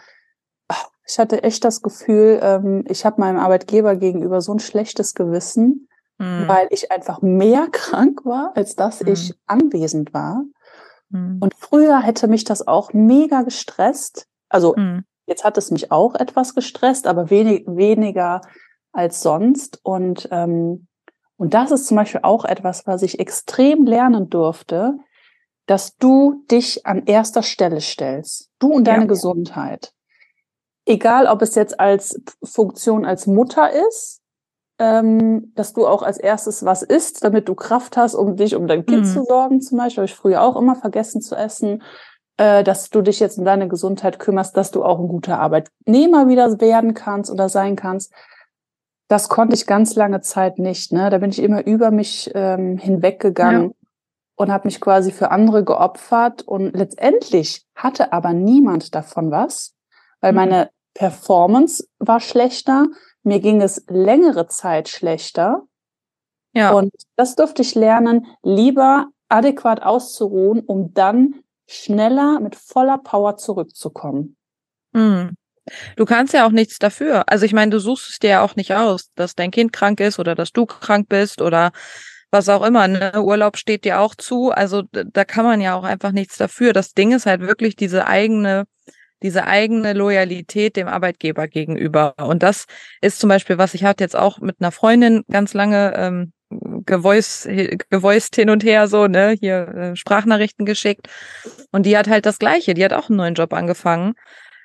ich 1.08 1.18
hatte 1.18 1.42
echt 1.44 1.64
das 1.64 1.82
Gefühl, 1.82 2.40
ähm, 2.44 2.84
ich 2.88 3.06
habe 3.06 3.22
meinem 3.22 3.40
Arbeitgeber 3.40 3.96
gegenüber 3.96 4.42
so 4.42 4.54
ein 4.54 4.60
schlechtes 4.60 5.14
Gewissen, 5.14 5.88
Mhm. 6.20 6.48
weil 6.48 6.68
ich 6.72 6.92
einfach 6.92 7.22
mehr 7.22 7.68
krank 7.72 8.26
war, 8.26 8.52
als 8.56 8.76
dass 8.76 9.02
Mhm. 9.02 9.08
ich 9.14 9.34
anwesend 9.46 10.14
war. 10.14 10.44
Mhm. 11.10 11.38
Und 11.40 11.54
früher 11.56 12.00
hätte 12.02 12.28
mich 12.28 12.44
das 12.44 12.68
auch 12.68 12.94
mega 12.94 13.44
gestresst. 13.44 14.28
Also 14.50 14.76
mhm. 14.76 15.04
jetzt 15.26 15.44
hat 15.44 15.58
es 15.58 15.72
mich 15.72 15.92
auch 15.92 16.16
etwas 16.16 16.56
gestresst, 16.56 17.08
aber 17.08 17.30
wenig, 17.30 17.66
weniger 17.68 18.42
als 18.92 19.22
sonst. 19.22 19.80
Und, 19.84 20.28
ähm, 20.32 20.88
und 21.38 21.54
das 21.54 21.72
ist 21.72 21.86
zum 21.88 21.98
Beispiel 21.98 22.22
auch 22.24 22.46
etwas, 22.46 22.88
was 22.88 23.04
ich 23.04 23.20
extrem 23.20 23.86
lernen 23.86 24.30
durfte, 24.30 24.98
dass 25.68 25.98
du 25.98 26.44
dich 26.50 26.86
an 26.86 27.06
erster 27.06 27.44
Stelle 27.44 27.82
stellst. 27.82 28.50
Du 28.58 28.72
und 28.74 28.86
deine 28.86 29.04
ja. 29.04 29.08
Gesundheit. 29.08 29.94
Egal, 30.86 31.28
ob 31.28 31.42
es 31.42 31.56
jetzt 31.56 31.80
als 31.80 32.22
Funktion 32.42 33.06
als 33.06 33.28
Mutter 33.28 33.70
ist, 33.72 34.17
ähm, 34.80 35.54
dass 35.56 35.74
du 35.74 35.88
auch 35.88 36.04
als 36.04 36.18
erstes 36.18 36.64
was 36.66 36.84
isst, 36.84 37.24
damit 37.24 37.50
du 37.50 37.56
Kraft 37.56 37.98
hast, 37.98 38.16
um 38.16 38.36
dich 38.36 38.56
um 38.56 38.68
dein 38.68 38.86
Kind 38.86 39.06
mhm. 39.06 39.12
zu 39.12 39.24
sorgen, 39.24 39.62
zum 39.62 39.78
Beispiel. 39.78 40.04
Habe 40.04 40.12
ich 40.12 40.16
früher 40.16 40.44
auch 40.44 40.56
immer 40.56 40.76
vergessen 40.76 41.22
zu 41.22 41.36
essen. 41.36 41.84
Äh, 42.38 42.64
dass 42.64 42.92
du 42.92 43.02
dich 43.02 43.20
jetzt 43.20 43.40
um 43.40 43.46
deine 43.46 43.68
Gesundheit 43.68 44.20
kümmerst, 44.20 44.56
dass 44.56 44.70
du 44.70 44.84
auch 44.84 45.00
ein 45.00 45.08
guter 45.08 45.40
Arbeitnehmer 45.40 46.28
wieder 46.28 46.62
werden 46.62 46.94
kannst 46.94 47.32
oder 47.32 47.50
sein 47.50 47.76
kannst. 47.76 48.14
Das 49.08 49.28
konnte 49.28 49.56
ich 49.56 49.66
ganz 49.66 49.96
lange 49.96 50.22
Zeit 50.22 50.60
nicht. 50.60 50.92
Ne? 50.92 51.10
Da 51.10 51.18
bin 51.18 51.32
ich 51.32 51.42
immer 51.42 51.66
über 51.66 51.90
mich 51.90 52.30
ähm, 52.36 52.78
hinweggegangen. 52.78 53.70
Ja 53.70 53.78
und 54.38 54.52
habe 54.52 54.68
mich 54.68 54.80
quasi 54.80 55.12
für 55.12 55.32
andere 55.32 55.64
geopfert 55.64 56.44
und 56.44 56.76
letztendlich 56.76 57.66
hatte 57.76 58.14
aber 58.14 58.34
niemand 58.34 58.94
davon 58.94 59.32
was, 59.32 59.76
weil 60.22 60.32
mhm. 60.32 60.36
meine 60.36 60.70
Performance 60.94 61.88
war 62.00 62.20
schlechter, 62.20 62.86
mir 63.28 63.40
ging 63.40 63.62
es 63.62 63.84
längere 63.88 64.48
Zeit 64.48 64.90
schlechter. 64.90 65.64
Ja. 66.54 66.72
Und 66.72 66.92
das 67.16 67.36
durfte 67.36 67.62
ich 67.62 67.76
lernen, 67.76 68.26
lieber 68.42 69.08
adäquat 69.30 69.84
auszuruhen, 69.84 70.62
um 70.62 70.94
dann 70.94 71.36
schneller 71.68 72.40
mit 72.40 72.56
voller 72.56 72.98
Power 72.98 73.38
zurückzukommen. 73.38 74.38
Mhm. 74.94 75.36
Du 75.98 76.06
kannst 76.06 76.34
ja 76.34 76.48
auch 76.48 76.52
nichts 76.52 76.80
dafür. 76.80 77.26
Also 77.28 77.46
ich 77.46 77.52
meine, 77.52 77.72
du 77.72 77.80
suchst 77.80 78.10
es 78.10 78.20
dir 78.20 78.30
ja 78.30 78.42
auch 78.42 78.56
nicht 78.56 78.74
aus, 78.74 79.12
dass 79.16 79.36
dein 79.36 79.52
Kind 79.52 79.74
krank 79.74 80.00
ist 80.00 80.18
oder 80.18 80.34
dass 80.34 80.54
du 80.54 80.66
krank 80.66 81.10
bist 81.10 81.42
oder 81.42 81.72
was 82.32 82.48
auch 82.48 82.66
immer. 82.66 82.88
Ne? 82.88 83.22
Urlaub 83.22 83.58
steht 83.58 83.84
dir 83.84 84.00
auch 84.00 84.16
zu. 84.16 84.52
Also 84.52 84.84
da 84.92 85.26
kann 85.26 85.44
man 85.44 85.60
ja 85.60 85.76
auch 85.76 85.84
einfach 85.84 86.14
nichts 86.14 86.38
dafür. 86.38 86.72
Das 86.72 86.94
Ding 86.94 87.12
ist 87.12 87.26
halt 87.26 87.42
wirklich 87.42 87.76
diese 87.76 88.08
eigene, 88.08 88.66
diese 89.24 89.46
eigene 89.46 89.94
Loyalität 89.94 90.76
dem 90.76 90.88
Arbeitgeber 90.88 91.48
gegenüber. 91.48 92.16
Und 92.18 92.44
das 92.44 92.66
ist 93.02 93.20
zum 93.20 93.30
Beispiel, 93.30 93.58
was 93.58 93.74
ich 93.74 93.84
hatte 93.84 94.04
jetzt 94.04 94.16
auch 94.16 94.40
mit 94.40 94.58
einer 94.60 94.72
Freundin 94.72 95.24
ganz 95.30 95.54
lange 95.54 95.94
ähm, 95.96 96.34
gevoiced, 96.86 97.48
gevoiced 97.90 98.36
hin 98.36 98.50
und 98.50 98.64
her 98.64 98.88
so, 98.88 99.08
ne, 99.08 99.36
hier 99.40 99.68
äh, 99.68 99.96
Sprachnachrichten 99.96 100.66
geschickt. 100.66 101.08
Und 101.72 101.86
die 101.86 101.98
hat 101.98 102.08
halt 102.08 102.26
das 102.26 102.40
Gleiche. 102.40 102.74
Die 102.74 102.84
hat 102.84 102.94
auch 102.94 103.10
einen 103.10 103.18
neuen 103.18 103.34
Job 103.34 103.54
angefangen. 103.54 104.14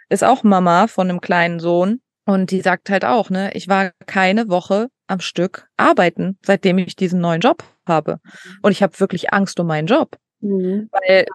Ist 0.08 0.24
auch 0.24 0.42
Mama 0.42 0.86
von 0.86 1.08
einem 1.08 1.20
kleinen 1.20 1.58
Sohn. 1.58 2.00
Und 2.24 2.50
die 2.50 2.60
sagt 2.60 2.88
halt 2.90 3.04
auch, 3.04 3.30
ne, 3.30 3.52
ich 3.54 3.68
war 3.68 3.90
keine 4.06 4.48
Woche 4.48 4.88
am 5.08 5.20
Stück 5.20 5.66
arbeiten, 5.76 6.38
seitdem 6.44 6.78
ich 6.78 6.94
diesen 6.94 7.20
neuen 7.20 7.40
Job 7.40 7.64
habe. 7.86 8.20
Und 8.62 8.70
ich 8.70 8.82
habe 8.82 8.98
wirklich 9.00 9.32
Angst 9.32 9.58
um 9.58 9.66
meinen 9.66 9.86
Job. 9.86 10.16
Mhm. 10.40 10.88
Weil 10.92 11.26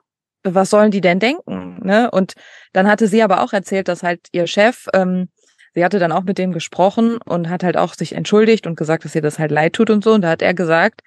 was 0.55 0.69
sollen 0.69 0.91
die 0.91 1.01
denn 1.01 1.19
denken? 1.19 1.79
Ne? 1.83 2.09
Und 2.11 2.33
dann 2.73 2.87
hatte 2.87 3.07
sie 3.07 3.23
aber 3.23 3.41
auch 3.41 3.53
erzählt, 3.53 3.87
dass 3.87 4.03
halt 4.03 4.27
ihr 4.31 4.47
Chef, 4.47 4.87
ähm, 4.93 5.29
sie 5.73 5.83
hatte 5.83 5.99
dann 5.99 6.11
auch 6.11 6.23
mit 6.23 6.37
dem 6.37 6.51
gesprochen 6.51 7.17
und 7.17 7.49
hat 7.49 7.63
halt 7.63 7.77
auch 7.77 7.93
sich 7.93 8.13
entschuldigt 8.13 8.67
und 8.67 8.75
gesagt, 8.75 9.05
dass 9.05 9.15
ihr 9.15 9.21
das 9.21 9.39
halt 9.39 9.51
leid 9.51 9.73
tut 9.73 9.89
und 9.89 10.03
so. 10.03 10.13
Und 10.13 10.21
da 10.21 10.29
hat 10.29 10.41
er 10.41 10.53
gesagt, 10.53 11.01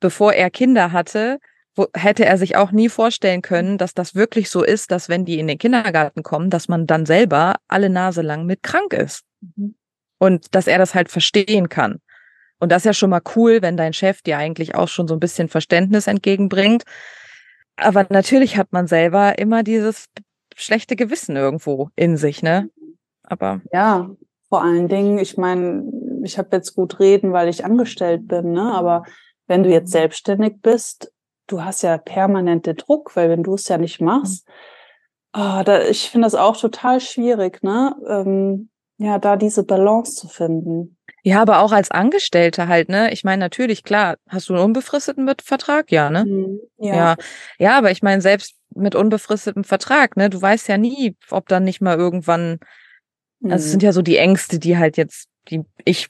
bevor 0.00 0.32
er 0.32 0.50
Kinder 0.50 0.92
hatte, 0.92 1.38
wo, 1.74 1.86
hätte 1.94 2.24
er 2.24 2.38
sich 2.38 2.56
auch 2.56 2.72
nie 2.72 2.88
vorstellen 2.88 3.40
können, 3.40 3.78
dass 3.78 3.94
das 3.94 4.14
wirklich 4.14 4.50
so 4.50 4.64
ist, 4.64 4.90
dass 4.90 5.08
wenn 5.08 5.24
die 5.24 5.38
in 5.38 5.46
den 5.46 5.58
Kindergarten 5.58 6.22
kommen, 6.22 6.50
dass 6.50 6.68
man 6.68 6.86
dann 6.86 7.06
selber 7.06 7.54
alle 7.68 7.88
Nase 7.88 8.22
lang 8.22 8.46
mit 8.46 8.62
krank 8.62 8.92
ist. 8.92 9.22
Mhm. 9.40 9.74
Und 10.18 10.54
dass 10.54 10.66
er 10.66 10.78
das 10.78 10.96
halt 10.96 11.10
verstehen 11.10 11.68
kann. 11.68 12.00
Und 12.58 12.72
das 12.72 12.78
ist 12.82 12.86
ja 12.86 12.92
schon 12.92 13.10
mal 13.10 13.22
cool, 13.36 13.62
wenn 13.62 13.76
dein 13.76 13.92
Chef 13.92 14.22
dir 14.22 14.36
eigentlich 14.38 14.74
auch 14.74 14.88
schon 14.88 15.06
so 15.06 15.14
ein 15.14 15.20
bisschen 15.20 15.48
Verständnis 15.48 16.08
entgegenbringt. 16.08 16.82
Aber 17.78 18.06
natürlich 18.10 18.56
hat 18.56 18.72
man 18.72 18.86
selber 18.86 19.38
immer 19.38 19.62
dieses 19.62 20.06
schlechte 20.56 20.96
Gewissen 20.96 21.36
irgendwo 21.36 21.90
in 21.96 22.16
sich, 22.16 22.42
ne? 22.42 22.68
Aber. 23.22 23.60
Ja, 23.72 24.10
vor 24.48 24.62
allen 24.62 24.88
Dingen, 24.88 25.18
ich 25.18 25.36
meine, 25.36 25.84
ich 26.24 26.38
habe 26.38 26.56
jetzt 26.56 26.74
gut 26.74 26.98
reden, 26.98 27.32
weil 27.32 27.48
ich 27.48 27.64
angestellt 27.64 28.26
bin, 28.26 28.52
ne? 28.52 28.72
Aber 28.74 29.04
wenn 29.46 29.62
du 29.62 29.70
jetzt 29.70 29.92
selbstständig 29.92 30.60
bist, 30.60 31.12
du 31.46 31.62
hast 31.62 31.82
ja 31.82 31.96
permanente 31.98 32.74
Druck, 32.74 33.14
weil 33.14 33.30
wenn 33.30 33.42
du 33.42 33.54
es 33.54 33.68
ja 33.68 33.78
nicht 33.78 34.00
machst, 34.00 34.46
oh, 35.32 35.62
da, 35.64 35.82
ich 35.82 36.10
finde 36.10 36.26
das 36.26 36.34
auch 36.34 36.56
total 36.56 37.00
schwierig, 37.00 37.62
ne? 37.62 37.94
Ähm, 38.08 38.70
ja, 38.98 39.18
da 39.18 39.36
diese 39.36 39.62
Balance 39.62 40.16
zu 40.16 40.28
finden. 40.28 40.97
Ja, 41.28 41.42
aber 41.42 41.60
auch 41.60 41.72
als 41.72 41.90
Angestellte 41.90 42.68
halt, 42.68 42.88
ne? 42.88 43.12
Ich 43.12 43.22
meine, 43.22 43.38
natürlich, 43.38 43.84
klar, 43.84 44.16
hast 44.30 44.48
du 44.48 44.54
einen 44.54 44.64
unbefristeten 44.64 45.28
Vertrag? 45.44 45.92
Ja, 45.92 46.08
ne? 46.08 46.24
Mhm, 46.24 46.60
ja. 46.78 46.94
ja. 46.94 47.16
Ja, 47.58 47.76
aber 47.76 47.90
ich 47.90 48.02
meine, 48.02 48.22
selbst 48.22 48.54
mit 48.74 48.94
unbefristetem 48.94 49.62
Vertrag, 49.62 50.16
ne? 50.16 50.30
Du 50.30 50.40
weißt 50.40 50.68
ja 50.68 50.78
nie, 50.78 51.16
ob 51.28 51.46
dann 51.46 51.64
nicht 51.64 51.82
mal 51.82 51.98
irgendwann, 51.98 52.60
mhm. 53.40 53.52
also 53.52 53.62
es 53.62 53.70
sind 53.72 53.82
mhm. 53.82 53.86
ja 53.86 53.92
so 53.92 54.00
die 54.00 54.16
Ängste, 54.16 54.58
die 54.58 54.78
halt 54.78 54.96
jetzt, 54.96 55.28
die 55.50 55.64
ich 55.84 56.08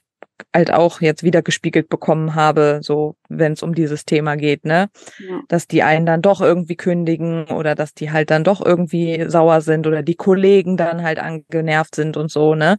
halt 0.55 0.71
auch 0.71 1.01
jetzt 1.01 1.23
wieder 1.23 1.41
gespiegelt 1.41 1.89
bekommen 1.89 2.33
habe, 2.33 2.79
so 2.81 3.17
wenn 3.27 3.51
es 3.51 3.61
um 3.61 3.75
dieses 3.75 4.05
Thema 4.05 4.37
geht, 4.37 4.63
ne? 4.63 4.87
Ja. 5.17 5.41
Dass 5.49 5.67
die 5.67 5.83
einen 5.83 6.05
dann 6.05 6.21
doch 6.21 6.39
irgendwie 6.39 6.77
kündigen 6.77 7.43
oder 7.47 7.75
dass 7.75 7.93
die 7.93 8.09
halt 8.09 8.31
dann 8.31 8.45
doch 8.45 8.65
irgendwie 8.65 9.25
sauer 9.27 9.59
sind 9.59 9.85
oder 9.85 10.01
die 10.01 10.15
Kollegen 10.15 10.77
dann 10.77 11.03
halt 11.03 11.19
angenervt 11.19 11.93
sind 11.93 12.15
und 12.15 12.31
so, 12.31 12.55
ne? 12.55 12.77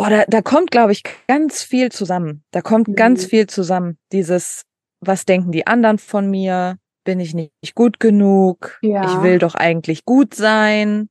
Boah, 0.00 0.08
da, 0.08 0.24
da 0.26 0.40
kommt, 0.40 0.70
glaube 0.70 0.92
ich, 0.92 1.02
ganz 1.28 1.62
viel 1.62 1.92
zusammen. 1.92 2.42
Da 2.52 2.62
kommt 2.62 2.88
mhm. 2.88 2.94
ganz 2.94 3.26
viel 3.26 3.46
zusammen. 3.46 3.98
Dieses, 4.12 4.64
was 5.00 5.26
denken 5.26 5.52
die 5.52 5.66
anderen 5.66 5.98
von 5.98 6.30
mir? 6.30 6.78
Bin 7.04 7.20
ich 7.20 7.34
nicht 7.34 7.74
gut 7.74 8.00
genug? 8.00 8.78
Ja. 8.80 9.04
Ich 9.04 9.22
will 9.22 9.38
doch 9.38 9.54
eigentlich 9.54 10.06
gut 10.06 10.32
sein. 10.32 11.10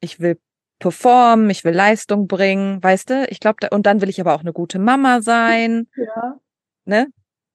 Ich 0.00 0.18
will 0.18 0.40
performen, 0.78 1.50
ich 1.50 1.62
will 1.66 1.74
Leistung 1.74 2.26
bringen, 2.26 2.82
weißt 2.82 3.10
du? 3.10 3.26
Ich 3.28 3.38
glaube, 3.38 3.68
und 3.70 3.84
dann 3.84 4.00
will 4.00 4.08
ich 4.08 4.18
aber 4.18 4.34
auch 4.34 4.40
eine 4.40 4.54
gute 4.54 4.78
Mama 4.78 5.20
sein. 5.20 5.86
Ja. 5.96 6.40
Ne? 6.86 7.08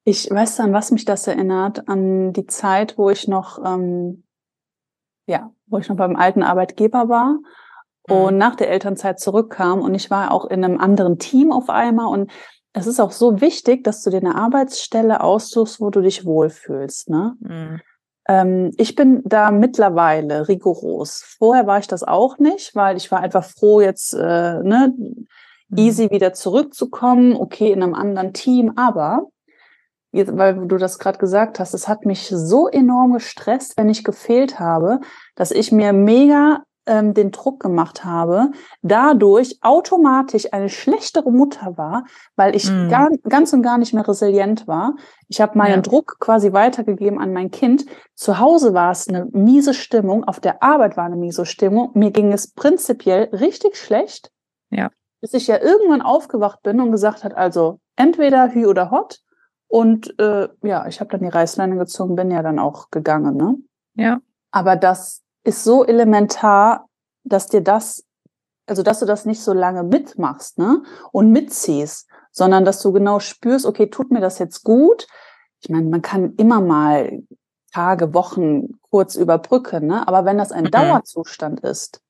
Ich 0.04 0.30
weiß 0.30 0.60
an 0.60 0.72
was 0.72 0.92
mich 0.92 1.04
das 1.04 1.26
erinnert, 1.26 1.88
an 1.88 2.32
die 2.32 2.46
Zeit, 2.46 2.96
wo 2.98 3.10
ich 3.10 3.26
noch, 3.26 3.58
ähm, 3.64 4.22
ja, 5.26 5.52
wo 5.66 5.78
ich 5.78 5.88
noch 5.88 5.96
beim 5.96 6.14
alten 6.14 6.44
Arbeitgeber 6.44 7.08
war 7.08 7.40
und 8.12 8.34
mhm. 8.34 8.38
nach 8.38 8.56
der 8.56 8.70
Elternzeit 8.70 9.20
zurückkam 9.20 9.80
und 9.80 9.94
ich 9.94 10.10
war 10.10 10.32
auch 10.32 10.46
in 10.46 10.64
einem 10.64 10.78
anderen 10.78 11.18
Team 11.18 11.52
auf 11.52 11.70
einmal 11.70 12.06
und 12.06 12.30
es 12.74 12.86
ist 12.86 13.00
auch 13.00 13.12
so 13.12 13.40
wichtig, 13.40 13.84
dass 13.84 14.02
du 14.02 14.10
dir 14.10 14.18
eine 14.18 14.34
Arbeitsstelle 14.34 15.20
aussuchst, 15.20 15.80
wo 15.80 15.90
du 15.90 16.00
dich 16.00 16.24
wohlfühlst, 16.24 17.10
ne? 17.10 17.36
Mhm. 17.40 17.80
Ähm, 18.28 18.70
ich 18.76 18.94
bin 18.94 19.22
da 19.24 19.50
mittlerweile 19.50 20.48
rigoros. 20.48 21.24
Vorher 21.38 21.66
war 21.66 21.78
ich 21.78 21.88
das 21.88 22.04
auch 22.04 22.38
nicht, 22.38 22.74
weil 22.74 22.96
ich 22.96 23.10
war 23.10 23.20
einfach 23.20 23.44
froh, 23.44 23.80
jetzt 23.80 24.14
äh, 24.14 24.62
ne, 24.62 24.94
mhm. 24.96 25.26
easy 25.76 26.10
wieder 26.10 26.32
zurückzukommen, 26.32 27.34
okay, 27.34 27.72
in 27.72 27.82
einem 27.82 27.94
anderen 27.94 28.32
Team, 28.32 28.72
aber 28.76 29.26
jetzt, 30.12 30.36
weil 30.36 30.66
du 30.66 30.76
das 30.76 30.98
gerade 30.98 31.18
gesagt 31.18 31.58
hast, 31.58 31.74
es 31.74 31.88
hat 31.88 32.04
mich 32.04 32.28
so 32.28 32.68
enorm 32.68 33.14
gestresst, 33.14 33.76
wenn 33.76 33.88
ich 33.88 34.04
gefehlt 34.04 34.60
habe, 34.60 35.00
dass 35.34 35.50
ich 35.50 35.72
mir 35.72 35.92
mega 35.92 36.62
ähm, 36.86 37.14
den 37.14 37.30
Druck 37.30 37.60
gemacht 37.60 38.04
habe, 38.04 38.50
dadurch 38.82 39.58
automatisch 39.62 40.52
eine 40.52 40.68
schlechtere 40.68 41.30
Mutter 41.30 41.76
war, 41.76 42.04
weil 42.36 42.56
ich 42.56 42.70
mm. 42.70 42.88
gar, 42.88 43.08
ganz 43.28 43.52
und 43.52 43.62
gar 43.62 43.78
nicht 43.78 43.94
mehr 43.94 44.06
resilient 44.06 44.66
war. 44.66 44.96
Ich 45.28 45.40
habe 45.40 45.56
meinen 45.56 45.76
ja. 45.76 45.80
Druck 45.80 46.16
quasi 46.18 46.52
weitergegeben 46.52 47.20
an 47.20 47.32
mein 47.32 47.50
Kind. 47.50 47.86
Zu 48.14 48.38
Hause 48.38 48.74
war 48.74 48.90
es 48.90 49.08
eine 49.08 49.26
miese 49.32 49.74
Stimmung, 49.74 50.24
auf 50.24 50.40
der 50.40 50.62
Arbeit 50.62 50.96
war 50.96 51.04
eine 51.04 51.16
miese 51.16 51.46
Stimmung. 51.46 51.90
Mir 51.94 52.10
ging 52.10 52.32
es 52.32 52.52
prinzipiell 52.52 53.24
richtig 53.32 53.76
schlecht. 53.76 54.30
Ja. 54.70 54.90
Bis 55.20 55.34
ich 55.34 55.46
ja 55.46 55.60
irgendwann 55.60 56.02
aufgewacht 56.02 56.62
bin 56.62 56.80
und 56.80 56.90
gesagt 56.90 57.22
hat, 57.22 57.34
also 57.34 57.78
entweder 57.96 58.52
Hü 58.52 58.66
oder 58.66 58.90
Hot. 58.90 59.20
Und 59.68 60.18
äh, 60.18 60.48
ja, 60.62 60.86
ich 60.86 61.00
habe 61.00 61.10
dann 61.10 61.22
die 61.22 61.28
Reißleine 61.28 61.76
gezogen, 61.76 62.16
bin 62.16 62.30
ja 62.30 62.42
dann 62.42 62.58
auch 62.58 62.90
gegangen. 62.90 63.36
Ne? 63.36 63.56
Ja. 63.94 64.20
Aber 64.50 64.76
das 64.76 65.21
ist 65.44 65.64
so 65.64 65.84
elementar, 65.84 66.88
dass 67.24 67.46
dir 67.48 67.62
das, 67.62 68.04
also 68.66 68.82
dass 68.82 69.00
du 69.00 69.06
das 69.06 69.24
nicht 69.24 69.42
so 69.42 69.52
lange 69.52 69.82
mitmachst, 69.82 70.58
ne? 70.58 70.82
Und 71.12 71.30
mitziehst, 71.30 72.08
sondern 72.30 72.64
dass 72.64 72.80
du 72.80 72.92
genau 72.92 73.20
spürst, 73.20 73.66
okay, 73.66 73.88
tut 73.88 74.10
mir 74.10 74.20
das 74.20 74.38
jetzt 74.38 74.62
gut? 74.62 75.06
Ich 75.60 75.68
meine, 75.68 75.88
man 75.88 76.02
kann 76.02 76.34
immer 76.36 76.60
mal 76.60 77.22
Tage, 77.72 78.12
Wochen 78.14 78.78
kurz 78.90 79.16
überbrücken, 79.16 79.86
ne? 79.86 80.06
Aber 80.06 80.24
wenn 80.24 80.38
das 80.38 80.52
ein 80.52 80.64
mhm. 80.64 80.70
Dauerzustand 80.70 81.60
ist, 81.60 82.00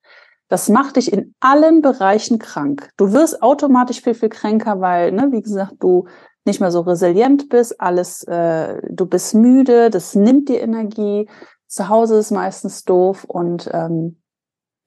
das 0.48 0.68
macht 0.68 0.96
dich 0.96 1.10
in 1.10 1.34
allen 1.40 1.80
Bereichen 1.80 2.38
krank. 2.38 2.90
Du 2.98 3.12
wirst 3.12 3.42
automatisch 3.42 4.02
viel, 4.02 4.14
viel 4.14 4.28
kränker, 4.28 4.80
weil, 4.80 5.10
ne, 5.12 5.28
wie 5.30 5.40
gesagt, 5.40 5.76
du 5.78 6.06
nicht 6.44 6.60
mehr 6.60 6.70
so 6.70 6.80
resilient 6.80 7.48
bist, 7.48 7.80
alles, 7.80 8.24
äh, 8.24 8.82
du 8.90 9.06
bist 9.06 9.34
müde, 9.34 9.88
das 9.88 10.14
nimmt 10.14 10.48
dir 10.48 10.60
Energie, 10.60 11.28
zu 11.72 11.88
Hause 11.88 12.18
ist 12.18 12.30
meistens 12.30 12.84
doof 12.84 13.24
und 13.24 13.70
ähm, 13.72 14.20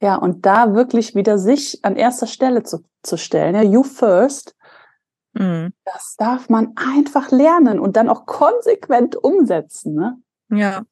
ja, 0.01 0.15
und 0.15 0.45
da 0.45 0.75
wirklich 0.75 1.15
wieder 1.15 1.39
sich 1.39 1.83
an 1.83 1.95
erster 1.95 2.27
Stelle 2.27 2.61
zu, 2.61 2.85
zu 3.01 3.17
stellen, 3.17 3.55
ja, 3.55 3.63
you 3.63 3.81
first, 3.81 4.55
mhm. 5.33 5.73
das 5.83 6.15
darf 6.17 6.47
man 6.47 6.73
einfach 6.75 7.31
lernen 7.31 7.79
und 7.79 7.95
dann 7.97 8.07
auch 8.07 8.27
konsequent 8.27 9.15
umsetzen, 9.15 9.95
ne? 9.95 10.17
Ja. 10.49 10.83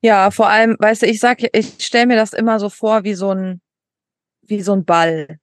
Ja, 0.00 0.32
vor 0.32 0.48
allem, 0.48 0.76
weißt 0.78 1.02
du, 1.02 1.06
ich 1.06 1.20
sag, 1.20 1.38
ich 1.52 1.76
stelle 1.78 2.06
mir 2.06 2.16
das 2.16 2.32
immer 2.32 2.58
so 2.58 2.68
vor 2.68 3.04
wie 3.04 3.14
so 3.14 3.30
ein, 3.30 3.60
wie 4.42 4.62
so 4.62 4.72
ein 4.72 4.84
Ball. 4.84 5.38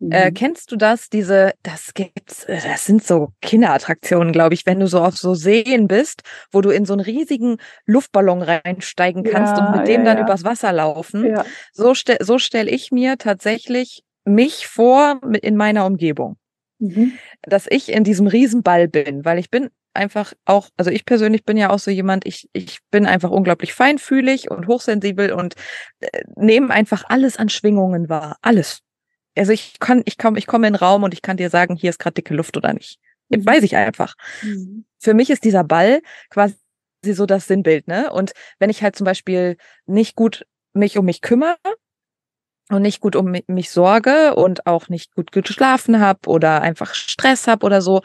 Äh, 0.00 0.04
mhm. 0.04 0.12
Äh, 0.12 0.32
kennst 0.32 0.72
du 0.72 0.76
das? 0.76 1.08
Diese, 1.10 1.52
das 1.62 1.94
gibt's, 1.94 2.44
äh, 2.44 2.60
das 2.62 2.86
sind 2.86 3.04
so 3.04 3.32
Kinderattraktionen, 3.42 4.32
glaube 4.32 4.54
ich, 4.54 4.66
wenn 4.66 4.80
du 4.80 4.86
so 4.86 5.00
auf 5.00 5.16
so 5.16 5.34
Seen 5.34 5.88
bist, 5.88 6.22
wo 6.52 6.60
du 6.60 6.70
in 6.70 6.84
so 6.84 6.94
einen 6.94 7.00
riesigen 7.00 7.58
Luftballon 7.86 8.42
reinsteigen 8.42 9.24
kannst 9.24 9.56
ja, 9.56 9.66
und 9.66 9.76
mit 9.76 9.88
dem 9.88 10.00
ja, 10.00 10.06
dann 10.06 10.18
ja. 10.18 10.24
übers 10.24 10.44
Wasser 10.44 10.72
laufen. 10.72 11.36
So, 11.72 11.94
ste 11.94 12.18
so 12.20 12.38
stelle 12.38 12.70
ich 12.70 12.90
mir 12.90 13.18
tatsächlich 13.18 14.02
mich 14.24 14.66
vor 14.66 15.20
in 15.42 15.56
meiner 15.56 15.86
Umgebung. 15.86 16.36
Mhm. 16.78 17.12
Dass 17.42 17.66
ich 17.68 17.90
in 17.90 18.04
diesem 18.04 18.26
Riesenball 18.26 18.88
bin, 18.88 19.24
weil 19.24 19.38
ich 19.38 19.50
bin 19.50 19.68
einfach 19.92 20.32
auch, 20.44 20.68
also 20.76 20.90
ich 20.90 21.04
persönlich 21.04 21.44
bin 21.44 21.56
ja 21.56 21.70
auch 21.70 21.78
so 21.78 21.90
jemand, 21.90 22.26
ich, 22.26 22.48
ich 22.52 22.78
bin 22.90 23.06
einfach 23.06 23.30
unglaublich 23.30 23.74
feinfühlig 23.74 24.50
und 24.50 24.66
hochsensibel 24.66 25.32
und 25.32 25.54
äh, 26.00 26.22
nehme 26.36 26.70
einfach 26.70 27.04
alles 27.08 27.36
an 27.36 27.48
Schwingungen 27.48 28.08
wahr. 28.08 28.36
Alles 28.40 28.82
also 29.40 29.52
ich 29.52 29.80
kann, 29.80 30.02
ich 30.04 30.18
komme, 30.18 30.38
ich 30.38 30.46
komme 30.46 30.66
in 30.66 30.74
den 30.74 30.78
Raum 30.78 31.02
und 31.02 31.14
ich 31.14 31.22
kann 31.22 31.38
dir 31.38 31.48
sagen, 31.48 31.74
hier 31.74 31.88
ist 31.88 31.98
gerade 31.98 32.12
dicke 32.12 32.34
Luft 32.34 32.58
oder 32.58 32.74
nicht. 32.74 32.98
Mhm. 33.30 33.46
Weiß 33.46 33.62
ich 33.62 33.74
einfach. 33.74 34.14
Mhm. 34.42 34.84
Für 34.98 35.14
mich 35.14 35.30
ist 35.30 35.44
dieser 35.44 35.64
Ball 35.64 36.02
quasi 36.28 36.56
so 37.02 37.24
das 37.24 37.46
Sinnbild, 37.46 37.88
ne? 37.88 38.12
Und 38.12 38.32
wenn 38.58 38.68
ich 38.68 38.82
halt 38.82 38.96
zum 38.96 39.06
Beispiel 39.06 39.56
nicht 39.86 40.14
gut 40.14 40.44
mich 40.74 40.98
um 40.98 41.06
mich 41.06 41.22
kümmere 41.22 41.56
und 42.68 42.82
nicht 42.82 43.00
gut 43.00 43.16
um 43.16 43.34
mich 43.46 43.70
sorge 43.70 44.34
und 44.34 44.66
auch 44.66 44.90
nicht 44.90 45.14
gut 45.14 45.32
geschlafen 45.32 46.00
habe 46.00 46.28
oder 46.28 46.60
einfach 46.60 46.94
Stress 46.94 47.46
habe 47.46 47.64
oder 47.64 47.80
so, 47.80 48.02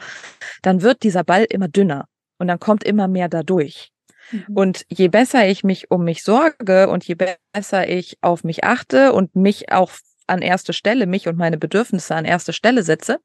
dann 0.62 0.80
wird 0.80 1.02
dieser 1.02 1.22
Ball 1.22 1.44
immer 1.50 1.68
dünner 1.68 2.08
und 2.38 2.48
dann 2.48 2.58
kommt 2.58 2.82
immer 2.82 3.08
mehr 3.08 3.28
dadurch. 3.28 3.92
Mhm. 4.32 4.56
Und 4.56 4.86
je 4.88 5.08
besser 5.08 5.46
ich 5.46 5.64
mich 5.64 5.90
um 5.90 6.02
mich 6.02 6.24
sorge 6.24 6.88
und 6.88 7.04
je 7.04 7.14
besser 7.52 7.86
ich 7.86 8.16
auf 8.22 8.42
mich 8.42 8.64
achte 8.64 9.12
und 9.12 9.36
mich 9.36 9.70
auch 9.70 9.90
an 10.26 10.42
erste 10.42 10.72
Stelle, 10.72 11.06
mich 11.06 11.28
und 11.28 11.36
meine 11.36 11.58
Bedürfnisse 11.58 12.14
an 12.14 12.24
erste 12.24 12.52
Stelle 12.52 12.82
setze, 12.82 13.18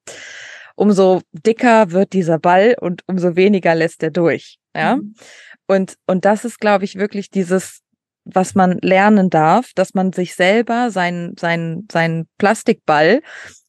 umso 0.75 1.21
dicker 1.31 1.91
wird 1.91 2.13
dieser 2.13 2.39
Ball 2.39 2.75
und 2.79 3.03
umso 3.07 3.35
weniger 3.35 3.75
lässt 3.75 4.03
er 4.03 4.11
durch. 4.11 4.57
Ja. 4.75 4.97
Mhm. 4.97 5.15
Und, 5.67 5.95
und 6.07 6.25
das 6.25 6.45
ist, 6.45 6.59
glaube 6.59 6.85
ich, 6.85 6.95
wirklich 6.95 7.29
dieses, 7.29 7.81
was 8.25 8.55
man 8.55 8.77
lernen 8.81 9.29
darf, 9.29 9.71
dass 9.75 9.93
man 9.93 10.13
sich 10.13 10.35
selber 10.35 10.91
seinen, 10.91 11.35
seinen, 11.37 11.87
seinen 11.91 12.27
Plastikball 12.37 13.21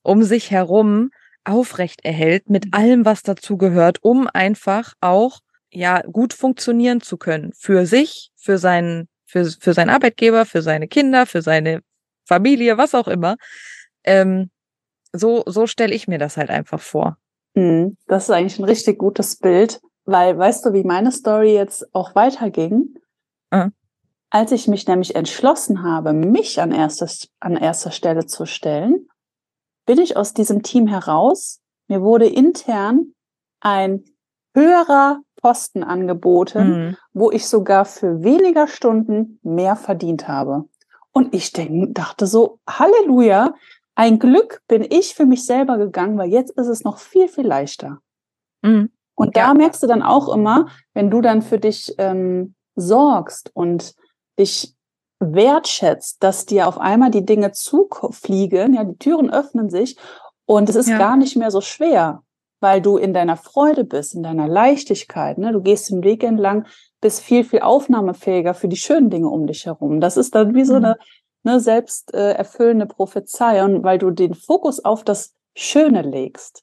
um 0.03 0.23
sich 0.23 0.51
herum 0.51 1.11
aufrecht 1.45 2.05
erhält 2.05 2.51
mit 2.51 2.67
mhm. 2.67 2.71
allem, 2.73 3.05
was 3.05 3.23
dazu 3.23 3.57
gehört, 3.57 3.99
um 4.03 4.29
einfach 4.33 4.95
auch 5.01 5.41
ja 5.71 6.03
gut 6.03 6.35
funktionieren 6.35 7.01
zu 7.01 7.17
können 7.17 7.53
für 7.55 7.87
sich, 7.87 8.31
für 8.37 8.59
seinen 8.59 9.09
für, 9.25 9.47
für 9.47 9.73
seinen 9.73 9.89
Arbeitgeber, 9.89 10.45
für 10.45 10.61
seine 10.61 10.89
Kinder, 10.89 11.25
für 11.25 11.41
seine 11.41 11.81
Familie, 12.25 12.79
was 12.79 12.95
auch 12.95 13.09
immer. 13.09 13.37
Ähm, 14.05 14.51
so 15.13 15.43
so 15.47 15.67
stelle 15.67 15.95
ich 15.95 16.09
mir 16.09 16.19
das 16.19 16.37
halt 16.37 16.51
einfach 16.51 16.81
vor. 16.81 17.17
Hm, 17.55 17.97
das 18.07 18.25
ist 18.25 18.31
eigentlich 18.31 18.59
ein 18.59 18.65
richtig 18.65 18.99
gutes 18.99 19.37
Bild, 19.37 19.81
weil 20.05 20.39
weißt 20.39 20.65
du, 20.65 20.73
wie 20.73 20.85
meine 20.85 21.13
Story 21.13 21.55
jetzt 21.55 21.95
auch 21.95 22.15
weiterging? 22.15 22.95
Mhm. 23.51 23.73
Als 24.31 24.53
ich 24.53 24.67
mich 24.67 24.87
nämlich 24.87 25.15
entschlossen 25.15 25.83
habe, 25.83 26.15
mich 26.15 26.61
an, 26.61 26.73
erstes, 26.73 27.29
an 27.41 27.57
erster 27.57 27.91
Stelle 27.91 28.25
zu 28.25 28.47
stellen, 28.47 29.09
bin 29.85 29.99
ich 29.99 30.17
aus 30.17 30.33
diesem 30.33 30.63
Team 30.63 30.87
heraus. 30.87 31.61
Mir 31.89 32.01
wurde 32.01 32.27
intern 32.27 33.13
ein 33.61 34.05
höherer 34.55 35.21
Posten 35.37 35.83
angeboten, 35.83 36.69
mhm. 36.69 36.97
wo 37.13 37.31
ich 37.31 37.47
sogar 37.47 37.85
für 37.85 38.23
weniger 38.23 38.69
Stunden 38.69 39.39
mehr 39.43 39.77
verdient 39.77 40.29
habe. 40.29 40.65
Und 41.13 41.35
ich 41.35 41.53
denk, 41.53 41.95
dachte 41.95 42.27
so, 42.27 42.59
Halleluja, 42.69 43.55
ein 43.95 44.19
Glück 44.19 44.63
bin 44.67 44.87
ich 44.89 45.15
für 45.15 45.27
mich 45.27 45.45
selber 45.45 45.79
gegangen, 45.79 46.17
weil 46.19 46.31
jetzt 46.31 46.57
ist 46.59 46.69
es 46.69 46.85
noch 46.85 46.99
viel, 46.99 47.29
viel 47.29 47.47
leichter. 47.47 47.99
Mhm. 48.63 48.91
Und 49.15 49.37
da 49.37 49.49
ja. 49.49 49.55
merkst 49.55 49.83
du 49.83 49.87
dann 49.87 50.03
auch 50.03 50.35
immer, 50.35 50.69
wenn 50.95 51.11
du 51.11 51.21
dann 51.21 51.43
für 51.43 51.59
dich 51.59 51.95
ähm, 51.99 52.55
sorgst 52.75 53.51
und 53.55 53.95
dich 54.39 54.75
wertschätzt, 55.21 56.23
dass 56.23 56.47
dir 56.47 56.67
auf 56.67 56.81
einmal 56.81 57.11
die 57.11 57.25
Dinge 57.25 57.53
zufliegen, 57.53 58.75
ja, 58.75 58.85
die 58.85 58.97
Türen 58.97 59.31
öffnen 59.31 59.71
sich 59.71 59.97
und 60.47 60.69
es 60.69 60.77
ist 60.77 60.89
ja. 60.89 60.99
gar 60.99 61.17
nicht 61.17 61.37
mehr 61.37 61.51
so 61.51 61.61
schwer, 61.61 62.23
weil 62.61 62.81
du 62.81 62.97
in 62.97 63.15
deiner 63.15 63.37
Freude 63.37 63.85
bist, 63.85 64.15
in 64.15 64.23
deiner 64.23 64.49
Leichtigkeit, 64.49 65.39
ne? 65.39 65.53
Du 65.53 65.61
gehst 65.61 65.91
den 65.91 66.03
Weg 66.03 66.25
entlang, 66.25 66.67
bist 67.03 67.21
viel, 67.21 67.45
viel 67.45 67.61
aufnahmefähiger 67.61 68.55
für 68.55 68.69
die 68.69 68.77
schönen 68.77 69.11
Dinge 69.11 69.29
um 69.29 69.47
dich 69.47 69.67
herum. 69.67 70.01
Das 70.01 70.17
ist 70.17 70.35
dann 70.35 70.55
wie 70.55 70.65
so 70.65 70.79
mhm. 70.79 70.85
eine, 70.85 70.97
eine 71.45 71.61
selbst 71.61 72.15
äh, 72.15 72.33
erfüllende 72.33 72.87
Prophezeiung, 72.87 73.85
weil 73.85 73.99
du 73.99 74.11
den 74.11 74.33
Fokus 74.33 74.83
auf 74.83 75.05
das 75.05 75.35
Schöne 75.55 76.01
legst. 76.01 76.63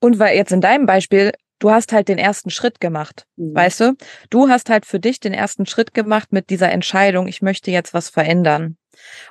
Und 0.00 0.18
weil 0.18 0.36
jetzt 0.36 0.52
in 0.52 0.60
deinem 0.60 0.84
Beispiel, 0.84 1.32
du 1.60 1.70
hast 1.70 1.92
halt 1.92 2.08
den 2.08 2.18
ersten 2.18 2.50
Schritt 2.50 2.80
gemacht, 2.80 3.26
mhm. 3.36 3.54
weißt 3.54 3.80
du? 3.80 3.94
Du 4.28 4.48
hast 4.50 4.68
halt 4.68 4.84
für 4.84 5.00
dich 5.00 5.20
den 5.20 5.32
ersten 5.32 5.64
Schritt 5.64 5.94
gemacht 5.94 6.32
mit 6.32 6.50
dieser 6.50 6.70
Entscheidung, 6.70 7.26
ich 7.26 7.40
möchte 7.40 7.70
jetzt 7.70 7.94
was 7.94 8.10
verändern 8.10 8.76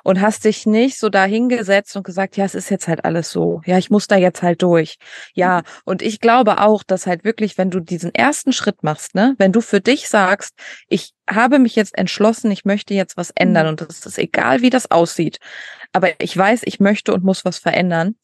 und 0.04 0.20
hast 0.20 0.44
dich 0.44 0.66
nicht 0.66 0.98
so 0.98 1.08
dahingesetzt 1.08 1.96
und 1.96 2.04
gesagt, 2.04 2.36
ja, 2.36 2.44
es 2.44 2.54
ist 2.54 2.70
jetzt 2.70 2.88
halt 2.88 3.04
alles 3.04 3.30
so. 3.30 3.60
Ja, 3.64 3.78
ich 3.78 3.90
muss 3.90 4.06
da 4.06 4.16
jetzt 4.16 4.42
halt 4.42 4.62
durch. 4.62 4.96
Ja, 5.34 5.58
mhm. 5.58 5.62
und 5.84 6.02
ich 6.02 6.20
glaube 6.20 6.60
auch, 6.60 6.82
dass 6.82 7.06
halt 7.06 7.24
wirklich, 7.24 7.58
wenn 7.58 7.70
du 7.70 7.80
diesen 7.80 8.14
ersten 8.14 8.52
Schritt 8.52 8.82
machst, 8.82 9.14
ne, 9.14 9.34
wenn 9.38 9.52
du 9.52 9.60
für 9.60 9.80
dich 9.80 10.08
sagst, 10.08 10.54
ich 10.88 11.12
habe 11.28 11.58
mich 11.58 11.76
jetzt 11.76 11.96
entschlossen, 11.96 12.50
ich 12.50 12.64
möchte 12.64 12.94
jetzt 12.94 13.16
was 13.16 13.30
ändern 13.30 13.66
mhm. 13.66 13.70
und 13.70 13.80
es 13.82 14.06
ist 14.06 14.18
egal, 14.18 14.62
wie 14.62 14.70
das 14.70 14.90
aussieht. 14.90 15.38
Aber 15.92 16.08
ich 16.20 16.36
weiß, 16.36 16.62
ich 16.64 16.80
möchte 16.80 17.14
und 17.14 17.24
muss 17.24 17.44
was 17.44 17.58
verändern. 17.58 18.16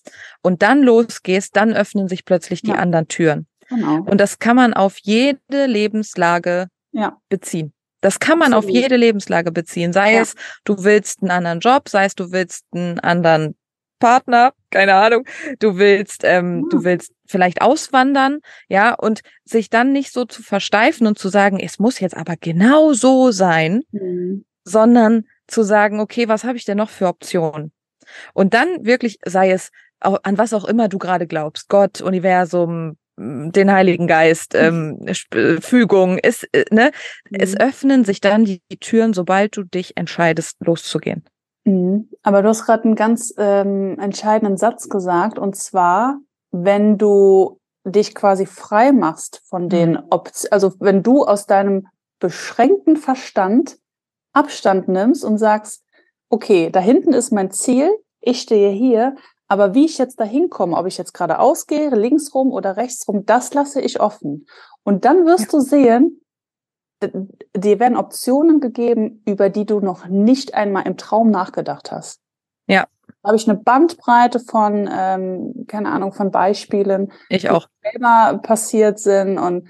Und 0.43 0.63
dann 0.63 0.83
losgehst, 0.83 1.57
dann 1.57 1.73
öffnen 1.73 2.09
sich 2.09 2.25
plötzlich 2.25 2.63
die 2.63 2.71
ja. 2.71 2.77
anderen 2.77 3.09
Türen. 3.09 3.47
Genau. 3.69 4.03
Und 4.03 4.19
das 4.19 4.39
kann 4.39 4.57
man 4.57 4.75
auf 4.75 4.99
jede 5.01 5.67
Lebenslage 5.67 6.69
ja. 6.93 7.17
beziehen. 7.29 7.73
Das 8.05 8.19
kann 8.19 8.39
man 8.39 8.53
Absolut. 8.53 8.77
auf 8.77 8.83
jede 8.83 8.97
Lebenslage 8.97 9.51
beziehen. 9.51 9.95
Sei 9.95 10.13
ja. 10.13 10.21
es, 10.21 10.35
du 10.65 10.85
willst 10.85 11.23
einen 11.23 11.31
anderen 11.31 11.61
Job, 11.61 11.89
sei 11.89 12.05
es, 12.05 12.15
du 12.15 12.33
willst 12.33 12.67
einen 12.73 13.01
anderen 13.01 13.57
Partner, 13.99 14.53
keine 14.69 14.93
Ahnung, 14.93 15.25
du 15.59 15.79
willst, 15.79 16.23
ähm, 16.23 16.65
ja. 16.65 16.69
du 16.69 16.85
willst 16.85 17.13
vielleicht 17.27 17.63
auswandern, 17.63 18.41
ja, 18.69 18.93
und 18.93 19.23
sich 19.47 19.71
dann 19.71 19.93
nicht 19.93 20.13
so 20.13 20.27
zu 20.27 20.43
versteifen 20.43 21.07
und 21.07 21.19
zu 21.19 21.31
sagen, 21.31 21.59
es 21.59 21.79
muss 21.79 21.99
jetzt 21.99 22.15
aber 22.15 22.35
genau 22.39 22.93
so 22.93 23.31
sein, 23.31 23.81
mhm. 23.93 24.45
sondern 24.65 25.25
zu 25.47 25.63
sagen, 25.63 25.99
okay, 25.99 26.29
was 26.29 26.45
habe 26.45 26.59
ich 26.59 26.67
denn 26.67 26.77
noch 26.77 26.91
für 26.91 27.07
Optionen? 27.07 27.73
Und 28.35 28.53
dann 28.53 28.85
wirklich, 28.85 29.19
sei 29.25 29.51
es, 29.51 29.71
an 30.01 30.37
was 30.37 30.53
auch 30.53 30.67
immer 30.67 30.89
du 30.89 30.99
gerade 30.99 31.27
glaubst, 31.27 31.71
Gott, 31.71 32.03
Universum, 32.03 32.99
den 33.17 33.73
Heiligen 33.73 34.07
Geist, 34.07 34.55
ähm, 34.55 35.07
Fügung, 35.61 36.19
ist, 36.19 36.49
äh, 36.53 36.65
ne? 36.71 36.91
Mhm. 37.31 37.39
Es 37.41 37.57
öffnen 37.57 38.05
sich 38.05 38.21
dann 38.21 38.45
die, 38.45 38.61
die, 38.71 38.79
Türen, 38.79 39.13
sobald 39.15 39.57
du 39.57 39.63
dich 39.63 39.97
entscheidest, 39.97 40.57
loszugehen. 40.61 41.25
Mhm. 41.65 42.09
Aber 42.23 42.43
du 42.43 42.49
hast 42.49 42.65
gerade 42.65 42.85
einen 42.85 42.97
ganz 42.97 43.33
ähm, 43.39 43.99
entscheidenden 43.99 44.57
Satz 44.57 44.89
gesagt, 44.89 45.39
und 45.39 45.57
zwar, 45.57 46.19
wenn 46.51 46.99
du 46.99 47.61
dich 47.85 48.15
quasi 48.15 48.47
frei 48.47 48.93
machst 48.93 49.43
von 49.45 49.69
den 49.69 49.93
mhm. 49.93 50.03
Optionen, 50.11 50.53
also 50.53 50.73
wenn 50.81 51.03
du 51.03 51.25
aus 51.25 51.47
deinem 51.47 51.87
beschränkten 52.19 52.97
Verstand 52.97 53.77
Abstand 54.33 54.89
nimmst 54.89 55.25
und 55.25 55.39
sagst, 55.39 55.85
okay, 56.29 56.71
da 56.71 56.81
hinten 56.81 57.13
ist 57.13 57.31
mein 57.31 57.51
Ziel, 57.53 57.91
ich 58.21 58.41
stehe 58.41 58.71
hier, 58.71 59.15
aber 59.49 59.75
wie 59.75 59.85
ich 59.85 59.99
jetzt 59.99 60.21
da 60.21 60.25
hinkomme, 60.25 60.77
ob 60.77 60.87
ich 60.87 60.99
jetzt 60.99 61.13
gerade 61.13 61.39
ausgehe, 61.39 61.91
links 61.91 62.35
rum 62.35 62.51
oder 62.51 62.77
rechts 62.77 63.07
rum, 63.07 63.27
das 63.27 63.53
lasse 63.55 63.81
ich 63.81 64.01
offen. 64.01 64.47
Und 64.83 65.05
dann 65.05 65.27
wirst 65.27 65.53
ja. 65.53 65.59
du 65.59 65.61
sehen, 65.61 66.21
dir 67.03 67.81
werden 67.81 67.97
Optionen 67.97 68.61
gegeben, 68.61 69.23
über 69.27 69.51
die 69.51 69.67
du 69.67 69.81
noch 69.81 70.07
nicht 70.07 70.55
einmal 70.55 70.87
im 70.87 70.97
Traum 70.97 71.31
nachgedacht 71.31 71.93
hast. 71.93 72.21
Ja. 72.67 72.87
Da 73.23 73.29
habe 73.29 73.37
ich 73.37 73.49
eine 73.49 73.59
Bandbreite 73.59 74.41
von, 74.41 74.89
ähm, 74.91 75.67
keine 75.67 75.91
Ahnung, 75.91 76.13
von 76.13 76.31
Beispielen, 76.31 77.13
ich 77.29 77.51
auch. 77.51 77.67
die 77.67 77.91
selber 77.91 78.39
passiert 78.43 78.99
sind 78.99 79.39
und 79.39 79.69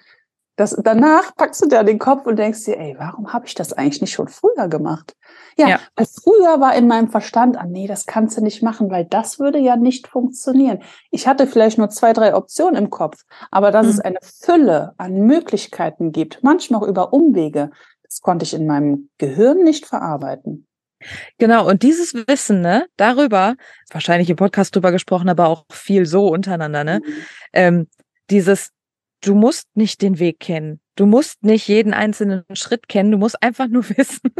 das, 0.57 0.79
danach 0.83 1.35
packst 1.35 1.63
du 1.63 1.69
dir 1.69 1.83
den 1.83 1.99
Kopf 1.99 2.27
und 2.27 2.37
denkst 2.37 2.65
dir, 2.65 2.79
ey, 2.79 2.95
warum 2.99 3.33
habe 3.33 3.47
ich 3.47 3.55
das 3.55 3.73
eigentlich 3.73 4.01
nicht 4.01 4.13
schon 4.13 4.29
früher 4.29 4.69
gemacht? 4.69 5.17
Ja, 5.57 5.69
ja, 5.69 5.81
weil 5.97 6.07
früher 6.07 6.61
war 6.61 6.75
in 6.77 6.87
meinem 6.87 7.09
Verstand, 7.09 7.57
ah 7.57 7.67
nee, 7.67 7.87
das 7.87 8.07
kannst 8.07 8.37
du 8.37 8.43
nicht 8.43 8.63
machen, 8.63 8.91
weil 8.91 9.05
das 9.05 9.39
würde 9.39 9.59
ja 9.59 9.77
nicht 9.77 10.07
funktionieren. 10.07 10.81
Ich 11.11 11.27
hatte 11.27 11.47
vielleicht 11.47 11.79
nur 11.79 11.91
zwei, 11.91 12.13
drei 12.13 12.35
Optionen 12.35 12.77
im 12.77 12.91
Kopf, 12.91 13.25
aber 13.51 13.71
dass 13.71 13.87
mhm. 13.87 13.93
es 13.93 14.01
eine 14.01 14.19
Fülle 14.23 14.95
an 14.97 15.15
Möglichkeiten 15.27 16.13
gibt, 16.13 16.43
manchmal 16.43 16.83
auch 16.83 16.87
über 16.87 17.13
Umwege, 17.13 17.71
Das 18.05 18.21
konnte 18.21 18.45
ich 18.45 18.55
in 18.55 18.67
meinem 18.67 19.11
Gehirn 19.19 19.65
nicht 19.65 19.87
verarbeiten. 19.87 20.67
Genau, 21.39 21.69
und 21.69 21.83
dieses 21.83 22.15
Wissen, 22.15 22.61
ne, 22.61 22.87
darüber, 22.97 23.57
wahrscheinlich 23.91 24.31
im 24.31 24.37
Podcast 24.37 24.75
drüber 24.75 24.93
gesprochen, 24.93 25.29
aber 25.29 25.49
auch 25.49 25.65
viel 25.71 26.07
so 26.07 26.29
untereinander, 26.29 26.85
ne? 26.85 27.01
Mhm. 27.05 27.13
Ähm, 27.53 27.89
dieses, 28.31 28.71
du 29.25 29.35
musst 29.35 29.69
nicht 29.75 30.03
den 30.03 30.19
Weg 30.19 30.41
kennen. 30.41 30.81
Du 30.97 31.07
musst 31.07 31.43
nicht 31.43 31.67
jeden 31.67 31.93
einzelnen 31.93 32.45
Schritt 32.53 32.89
kennen. 32.89 33.11
Du 33.11 33.19
musst 33.19 33.43
einfach 33.43 33.67
nur 33.69 33.89
wissen, 33.97 34.31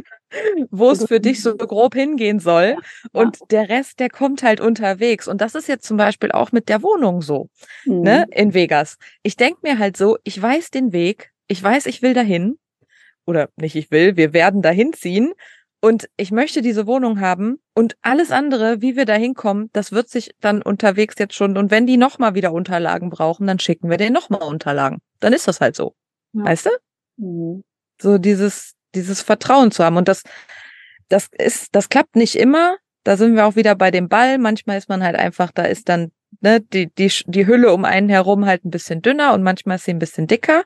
wo 0.71 0.91
es 0.91 1.05
für 1.07 1.21
dich 1.21 1.43
so 1.43 1.57
grob 1.57 1.95
hingehen 1.95 2.39
soll. 2.39 2.77
Und 3.13 3.39
der 3.51 3.69
Rest, 3.69 3.99
der 3.99 4.09
kommt 4.09 4.43
halt 4.43 4.61
unterwegs. 4.61 5.27
Und 5.27 5.41
das 5.41 5.55
ist 5.55 5.69
jetzt 5.69 5.87
zum 5.87 5.97
Beispiel 5.97 6.31
auch 6.33 6.53
mit 6.53 6.69
der 6.69 6.83
Wohnung 6.83 7.23
so, 7.23 7.49
ne, 7.85 7.95
mhm. 7.95 8.03
ne, 8.03 8.27
in 8.31 8.55
Vegas. 8.55 8.99
Ich 9.23 9.37
denke 9.37 9.61
mir 9.63 9.79
halt 9.79 9.97
so, 9.97 10.19
ich 10.23 10.41
weiß 10.41 10.71
den 10.71 10.93
Weg. 10.93 11.33
Ich 11.49 11.63
weiß, 11.63 11.87
ich 11.87 12.03
will 12.03 12.15
dahin. 12.15 12.59
Oder 13.27 13.49
nicht, 13.57 13.75
ich 13.75 13.91
will, 13.91 14.17
wir 14.17 14.33
werden 14.33 14.61
dahin 14.61 14.93
ziehen. 14.93 15.33
Und 15.85 16.09
ich 16.17 16.31
möchte 16.31 16.63
diese 16.63 16.87
Wohnung 16.87 17.21
haben 17.21 17.59
und 17.75 17.99
alles 18.01 18.31
andere, 18.31 18.81
wie 18.81 18.97
wir 18.97 19.05
da 19.05 19.13
hinkommen, 19.13 19.69
das 19.75 19.93
wird 19.93 20.09
sich 20.09 20.31
dann 20.41 20.63
unterwegs 20.63 21.17
jetzt 21.19 21.35
schon. 21.35 21.59
Und 21.59 21.71
wenn 21.71 21.87
die 21.87 21.99
nochmal 21.99 22.35
wieder 22.35 22.55
Unterlagen 22.55 23.11
brauchen, 23.11 23.47
dann 23.47 23.59
schicken 23.59 23.91
wir 23.91 23.99
denen 23.99 24.15
nochmal 24.15 24.41
Unterlagen. 24.45 25.03
Dann 25.21 25.35
ist 25.35 25.47
das 25.47 25.61
halt 25.61 25.77
so. 25.77 25.95
Ja. 26.33 26.45
Weißt 26.45 26.65
du? 26.65 26.71
Mhm. 27.19 27.65
So 28.01 28.17
dieses, 28.17 28.73
dieses 28.95 29.21
Vertrauen 29.21 29.73
zu 29.73 29.85
haben. 29.85 29.99
Und 29.99 30.09
das, 30.09 30.23
das 31.11 31.29
ist, 31.37 31.69
das 31.73 31.91
klappt 31.91 32.17
nicht 32.17 32.37
immer. 32.37 32.79
Da 33.03 33.19
sind 33.19 33.35
wir 33.35 33.45
auch 33.45 33.57
wieder 33.57 33.75
bei 33.75 33.91
dem 33.91 34.09
Ball. 34.09 34.39
Manchmal 34.39 34.79
ist 34.79 34.89
man 34.89 35.05
halt 35.05 35.17
einfach, 35.17 35.51
da 35.51 35.65
ist 35.65 35.91
dann 35.91 36.13
ne, 36.41 36.63
die, 36.63 36.95
die, 36.95 37.13
die 37.27 37.47
Hülle 37.47 37.75
um 37.75 37.85
einen 37.85 38.09
herum 38.09 38.47
halt 38.47 38.65
ein 38.65 38.71
bisschen 38.71 39.03
dünner 39.03 39.35
und 39.35 39.43
manchmal 39.43 39.77
ist 39.77 39.85
sie 39.85 39.93
ein 39.93 39.99
bisschen 39.99 40.29
dicker. 40.29 40.65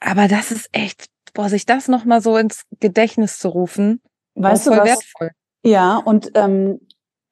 Aber 0.00 0.26
das 0.26 0.50
ist 0.50 0.70
echt 0.72 1.11
boah, 1.34 1.48
sich 1.48 1.66
das 1.66 1.88
nochmal 1.88 2.20
so 2.20 2.36
ins 2.36 2.64
Gedächtnis 2.80 3.38
zu 3.38 3.48
rufen, 3.48 4.00
weißt 4.34 4.64
voll 4.64 4.74
du 4.74 4.80
was? 4.80 4.88
wertvoll. 4.88 5.30
Ja, 5.64 5.96
und 5.98 6.32
ähm, 6.34 6.80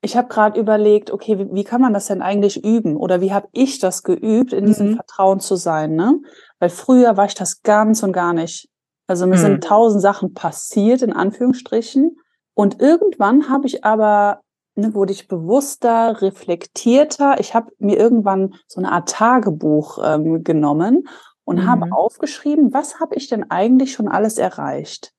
ich 0.03 0.17
habe 0.17 0.29
gerade 0.29 0.59
überlegt, 0.59 1.11
okay, 1.11 1.39
wie, 1.39 1.53
wie, 1.53 1.65
kann 1.65 1.81
man 1.81 1.93
das 1.93 2.07
denn 2.07 2.23
eigentlich 2.23 2.65
üben? 2.65 2.97
Oder 2.97 3.21
wie 3.21 3.33
habe 3.33 3.49
ich 3.53 3.79
das 3.81 4.03
geübt, 4.03 4.53
in 4.53 4.67
diesem 4.67 4.93
mhm. 4.93 4.95
Vertrauen 4.97 5.41
zu 5.41 5.57
sein? 5.57 5.95
Ne? 5.95 6.21
Weil 6.59 6.71
früher 6.71 7.17
war 7.17 7.27
ich 7.27 7.35
das 7.35 7.63
ganz 7.63 8.03
und 8.03 8.13
gar 8.13 8.33
nicht. 8.33 8.69
Also 9.07 9.27
mir 9.27 9.37
mhm. 9.37 9.41
sind 9.41 9.65
tausend 9.65 10.01
Sachen 10.01 10.33
passiert, 10.33 11.03
in 11.03 11.13
Anführungsstrichen. 11.13 12.17
Und 12.55 12.81
irgendwann 12.81 13.51
habe 13.51 13.67
ich 13.67 13.85
aber, 13.85 14.41
ne, 14.75 14.95
wurde 14.95 15.13
ich 15.13 15.29
bewusster, 15.29 16.23
reflektierter. 16.23 17.39
Ich 17.39 17.55
habe 17.55 17.73
mir 17.79 17.99
irgendwann 17.99 18.55
so 18.69 18.81
eine 18.81 18.93
Art 18.93 19.11
Tagebuch 19.11 19.99
ähm, 20.03 20.45
genommen 20.45 21.09
und 21.51 21.57
mhm. 21.57 21.67
habe 21.67 21.93
aufgeschrieben, 21.93 22.73
was 22.73 23.01
habe 23.01 23.17
ich 23.17 23.27
denn 23.27 23.51
eigentlich 23.51 23.93
schon 23.93 24.07
alles 24.07 24.39
erreicht? 24.39 25.13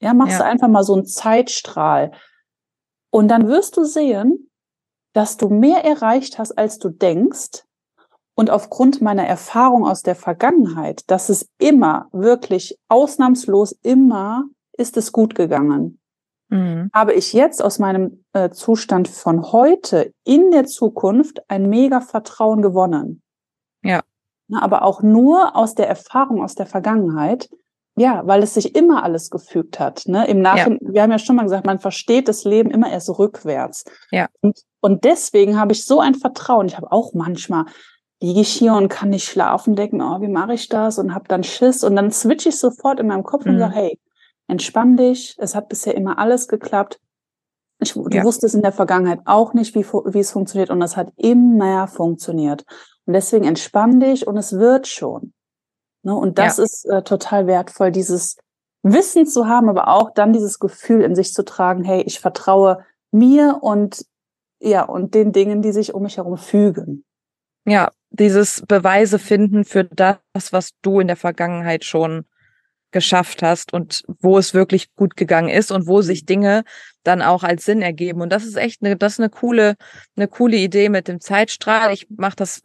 Ja, 0.00 0.14
machst 0.14 0.34
ja. 0.34 0.38
du 0.38 0.44
einfach 0.44 0.68
mal 0.68 0.84
so 0.84 0.94
einen 0.94 1.06
Zeitstrahl. 1.06 2.12
Und 3.10 3.26
dann 3.26 3.48
wirst 3.48 3.76
du 3.76 3.82
sehen, 3.84 4.48
dass 5.12 5.36
du 5.38 5.48
mehr 5.48 5.84
erreicht 5.84 6.38
hast, 6.38 6.56
als 6.56 6.78
du 6.78 6.88
denkst. 6.88 7.64
Und 8.36 8.48
aufgrund 8.48 9.02
meiner 9.02 9.26
Erfahrung 9.26 9.84
aus 9.84 10.02
der 10.02 10.14
Vergangenheit, 10.14 11.02
dass 11.10 11.30
es 11.30 11.48
immer, 11.58 12.06
wirklich 12.12 12.78
ausnahmslos 12.88 13.72
immer, 13.82 14.44
ist 14.72 14.96
es 14.96 15.10
gut 15.10 15.34
gegangen. 15.34 15.98
Mhm. 16.48 16.90
Habe 16.94 17.12
ich 17.14 17.32
jetzt 17.32 17.60
aus 17.60 17.80
meinem 17.80 18.24
äh, 18.34 18.50
Zustand 18.50 19.08
von 19.08 19.50
heute 19.50 20.12
in 20.22 20.52
der 20.52 20.66
Zukunft 20.66 21.40
ein 21.50 21.68
mega 21.68 22.00
Vertrauen 22.00 22.62
gewonnen. 22.62 23.20
Ja. 23.82 24.04
Ne, 24.48 24.62
aber 24.62 24.82
auch 24.82 25.02
nur 25.02 25.56
aus 25.56 25.74
der 25.74 25.88
Erfahrung 25.88 26.42
aus 26.42 26.54
der 26.54 26.66
Vergangenheit. 26.66 27.48
Ja, 27.98 28.26
weil 28.26 28.42
es 28.42 28.52
sich 28.52 28.74
immer 28.76 29.02
alles 29.04 29.30
gefügt 29.30 29.80
hat. 29.80 30.02
Ne? 30.06 30.26
Im 30.28 30.42
Nachhinein, 30.42 30.78
ja. 30.82 30.92
wir 30.92 31.02
haben 31.02 31.12
ja 31.12 31.18
schon 31.18 31.34
mal 31.34 31.44
gesagt, 31.44 31.64
man 31.64 31.78
versteht 31.78 32.28
das 32.28 32.44
Leben 32.44 32.70
immer 32.70 32.90
erst 32.90 33.08
rückwärts. 33.18 33.84
Ja. 34.10 34.28
Und, 34.42 34.60
und 34.80 35.04
deswegen 35.04 35.58
habe 35.58 35.72
ich 35.72 35.86
so 35.86 36.00
ein 36.00 36.14
Vertrauen. 36.14 36.66
Ich 36.66 36.76
habe 36.76 36.92
auch 36.92 37.14
manchmal 37.14 37.64
liege 38.20 38.40
ich 38.40 38.48
hier 38.48 38.74
und 38.74 38.88
kann 38.88 39.10
nicht 39.10 39.24
schlafen, 39.24 39.76
denken, 39.76 40.00
oh, 40.00 40.20
wie 40.20 40.28
mache 40.28 40.54
ich 40.54 40.68
das? 40.68 40.98
Und 40.98 41.14
habe 41.14 41.28
dann 41.28 41.44
Schiss. 41.44 41.84
Und 41.84 41.96
dann 41.96 42.10
switche 42.10 42.48
ich 42.48 42.58
sofort 42.58 43.00
in 43.00 43.08
meinem 43.08 43.24
Kopf 43.24 43.44
mhm. 43.44 43.52
und 43.52 43.58
sage, 43.58 43.74
hey, 43.74 44.00
entspann 44.48 44.96
dich. 44.96 45.36
Es 45.38 45.54
hat 45.54 45.68
bisher 45.68 45.94
immer 45.94 46.18
alles 46.18 46.48
geklappt. 46.48 46.98
Ich, 47.78 47.92
du 47.92 48.08
ja. 48.10 48.24
wusstest 48.24 48.54
in 48.54 48.62
der 48.62 48.72
Vergangenheit 48.72 49.20
auch 49.26 49.52
nicht, 49.52 49.74
wie, 49.74 49.84
wie 49.84 50.18
es 50.18 50.30
funktioniert. 50.30 50.70
Und 50.70 50.80
es 50.80 50.96
hat 50.96 51.12
immer 51.16 51.88
funktioniert. 51.88 52.64
Und 53.06 53.14
deswegen 53.14 53.44
entspann 53.44 54.00
dich 54.00 54.26
und 54.26 54.36
es 54.36 54.52
wird 54.58 54.86
schon. 54.86 55.32
Ne? 56.02 56.14
Und 56.14 56.38
das 56.38 56.58
ja. 56.58 56.64
ist 56.64 56.84
äh, 56.86 57.02
total 57.02 57.46
wertvoll, 57.46 57.92
dieses 57.92 58.36
Wissen 58.82 59.26
zu 59.26 59.46
haben, 59.46 59.68
aber 59.68 59.88
auch 59.88 60.10
dann 60.14 60.32
dieses 60.32 60.58
Gefühl 60.58 61.02
in 61.02 61.14
sich 61.14 61.32
zu 61.32 61.44
tragen, 61.44 61.84
hey, 61.84 62.02
ich 62.02 62.20
vertraue 62.20 62.84
mir 63.10 63.58
und 63.60 64.04
ja, 64.58 64.84
und 64.84 65.14
den 65.14 65.32
Dingen, 65.32 65.62
die 65.62 65.72
sich 65.72 65.94
um 65.94 66.02
mich 66.02 66.16
herum 66.16 66.38
fügen. 66.38 67.04
Ja, 67.66 67.90
dieses 68.10 68.62
Beweise 68.66 69.18
finden 69.18 69.64
für 69.64 69.84
das, 69.84 70.18
was 70.50 70.70
du 70.82 71.00
in 71.00 71.08
der 71.08 71.16
Vergangenheit 71.16 71.84
schon 71.84 72.24
geschafft 72.92 73.42
hast 73.42 73.72
und 73.74 74.04
wo 74.20 74.38
es 74.38 74.54
wirklich 74.54 74.94
gut 74.94 75.16
gegangen 75.16 75.48
ist 75.48 75.72
und 75.72 75.86
wo 75.86 76.00
sich 76.00 76.24
Dinge 76.24 76.64
dann 77.02 77.20
auch 77.20 77.42
als 77.42 77.64
Sinn 77.64 77.82
ergeben. 77.82 78.22
Und 78.22 78.30
das 78.30 78.44
ist 78.44 78.56
echt 78.56 78.82
eine, 78.82 78.96
das 78.96 79.14
ist 79.14 79.20
eine 79.20 79.28
coole, 79.28 79.74
eine 80.16 80.28
coole 80.28 80.56
Idee 80.56 80.88
mit 80.88 81.08
dem 81.08 81.20
Zeitstrahl. 81.20 81.92
Ich 81.92 82.08
mache 82.08 82.36
das 82.36 82.62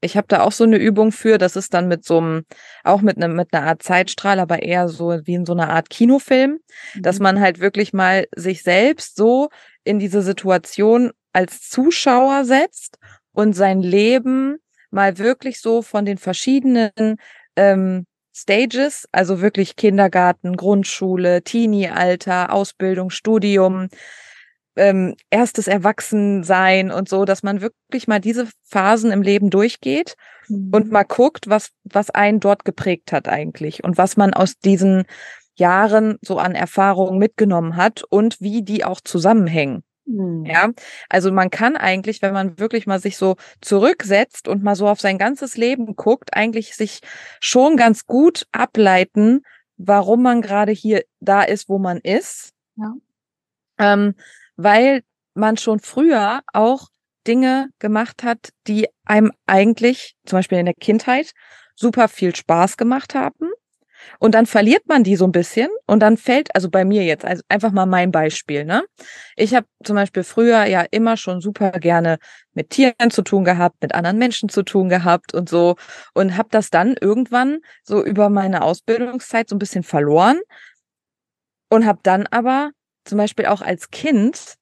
ich 0.00 0.16
habe 0.16 0.28
da 0.28 0.42
auch 0.42 0.52
so 0.52 0.64
eine 0.64 0.76
Übung 0.76 1.12
für, 1.12 1.38
das 1.38 1.56
ist 1.56 1.74
dann 1.74 1.88
mit 1.88 2.04
so 2.04 2.18
einem, 2.18 2.44
auch 2.84 3.00
mit 3.00 3.16
einem, 3.16 3.34
mit 3.34 3.52
einer 3.52 3.66
Art 3.66 3.82
Zeitstrahl, 3.82 4.38
aber 4.38 4.62
eher 4.62 4.88
so 4.88 5.18
wie 5.24 5.34
in 5.34 5.46
so 5.46 5.52
einer 5.52 5.70
Art 5.70 5.90
Kinofilm, 5.90 6.60
mhm. 6.94 7.02
dass 7.02 7.18
man 7.18 7.40
halt 7.40 7.60
wirklich 7.60 7.92
mal 7.92 8.26
sich 8.34 8.62
selbst 8.62 9.16
so 9.16 9.48
in 9.84 9.98
diese 9.98 10.22
Situation 10.22 11.12
als 11.32 11.68
Zuschauer 11.68 12.44
setzt 12.44 12.98
und 13.32 13.54
sein 13.54 13.80
Leben 13.80 14.58
mal 14.90 15.18
wirklich 15.18 15.60
so 15.60 15.82
von 15.82 16.04
den 16.04 16.18
verschiedenen 16.18 17.16
ähm, 17.56 18.06
Stages, 18.34 19.08
also 19.10 19.40
wirklich 19.40 19.74
Kindergarten, 19.74 20.56
Grundschule, 20.56 21.42
Teenie-Alter, 21.42 22.52
Ausbildung, 22.52 23.10
Studium, 23.10 23.88
ähm, 24.78 25.14
erstes 25.30 25.66
Erwachsensein 25.68 26.90
und 26.90 27.08
so, 27.08 27.24
dass 27.24 27.42
man 27.42 27.60
wirklich 27.60 28.08
mal 28.08 28.20
diese 28.20 28.48
Phasen 28.64 29.10
im 29.10 29.22
Leben 29.22 29.50
durchgeht 29.50 30.16
mhm. 30.48 30.70
und 30.72 30.90
mal 30.90 31.04
guckt, 31.04 31.48
was, 31.48 31.70
was 31.84 32.10
einen 32.10 32.40
dort 32.40 32.64
geprägt 32.64 33.12
hat 33.12 33.28
eigentlich 33.28 33.84
und 33.84 33.98
was 33.98 34.16
man 34.16 34.34
aus 34.34 34.58
diesen 34.58 35.04
Jahren 35.56 36.18
so 36.22 36.38
an 36.38 36.54
Erfahrungen 36.54 37.18
mitgenommen 37.18 37.76
hat 37.76 38.02
und 38.08 38.40
wie 38.40 38.62
die 38.62 38.84
auch 38.84 39.00
zusammenhängen. 39.00 39.82
Mhm. 40.06 40.46
Ja, 40.46 40.70
also 41.08 41.30
man 41.30 41.50
kann 41.50 41.76
eigentlich, 41.76 42.22
wenn 42.22 42.32
man 42.32 42.58
wirklich 42.58 42.86
mal 42.86 43.00
sich 43.00 43.16
so 43.16 43.36
zurücksetzt 43.60 44.48
und 44.48 44.62
mal 44.62 44.74
so 44.74 44.88
auf 44.88 45.00
sein 45.00 45.18
ganzes 45.18 45.56
Leben 45.56 45.96
guckt, 45.96 46.34
eigentlich 46.34 46.74
sich 46.74 47.00
schon 47.40 47.76
ganz 47.76 48.06
gut 48.06 48.46
ableiten, 48.52 49.42
warum 49.76 50.22
man 50.22 50.40
gerade 50.40 50.72
hier 50.72 51.04
da 51.20 51.42
ist, 51.42 51.68
wo 51.68 51.78
man 51.78 51.98
ist. 51.98 52.52
Ja. 52.76 52.94
Ähm, 53.78 54.14
weil 54.58 55.02
man 55.34 55.56
schon 55.56 55.78
früher 55.80 56.40
auch 56.52 56.88
Dinge 57.26 57.68
gemacht 57.78 58.22
hat, 58.24 58.50
die 58.66 58.88
einem 59.06 59.32
eigentlich, 59.46 60.16
zum 60.26 60.38
Beispiel 60.38 60.58
in 60.58 60.66
der 60.66 60.74
Kindheit, 60.74 61.32
super 61.76 62.08
viel 62.08 62.34
Spaß 62.34 62.76
gemacht 62.76 63.14
haben. 63.14 63.50
Und 64.18 64.34
dann 64.34 64.46
verliert 64.46 64.86
man 64.86 65.02
die 65.04 65.16
so 65.16 65.24
ein 65.26 65.32
bisschen 65.32 65.68
und 65.86 66.00
dann 66.00 66.16
fällt, 66.16 66.54
also 66.54 66.70
bei 66.70 66.84
mir 66.84 67.04
jetzt, 67.04 67.24
also 67.24 67.42
einfach 67.48 67.72
mal 67.72 67.86
mein 67.86 68.12
Beispiel, 68.12 68.64
ne? 68.64 68.84
Ich 69.36 69.54
habe 69.54 69.66
zum 69.84 69.96
Beispiel 69.96 70.22
früher 70.22 70.64
ja 70.66 70.84
immer 70.90 71.16
schon 71.16 71.40
super 71.40 71.72
gerne 71.72 72.18
mit 72.54 72.70
Tieren 72.70 73.10
zu 73.10 73.22
tun 73.22 73.44
gehabt, 73.44 73.82
mit 73.82 73.94
anderen 73.94 74.18
Menschen 74.18 74.48
zu 74.48 74.62
tun 74.62 74.88
gehabt 74.88 75.34
und 75.34 75.48
so 75.48 75.76
und 76.14 76.36
habe 76.36 76.48
das 76.50 76.70
dann 76.70 76.94
irgendwann 77.00 77.58
so 77.82 78.04
über 78.04 78.30
meine 78.30 78.62
Ausbildungszeit 78.62 79.48
so 79.48 79.56
ein 79.56 79.60
bisschen 79.60 79.82
verloren 79.82 80.40
und 81.68 81.84
habe 81.84 81.98
dann 82.02 82.26
aber 82.28 82.70
zum 83.08 83.18
Beispiel 83.18 83.46
auch 83.46 83.62
als 83.62 83.90
Kind 83.90 84.54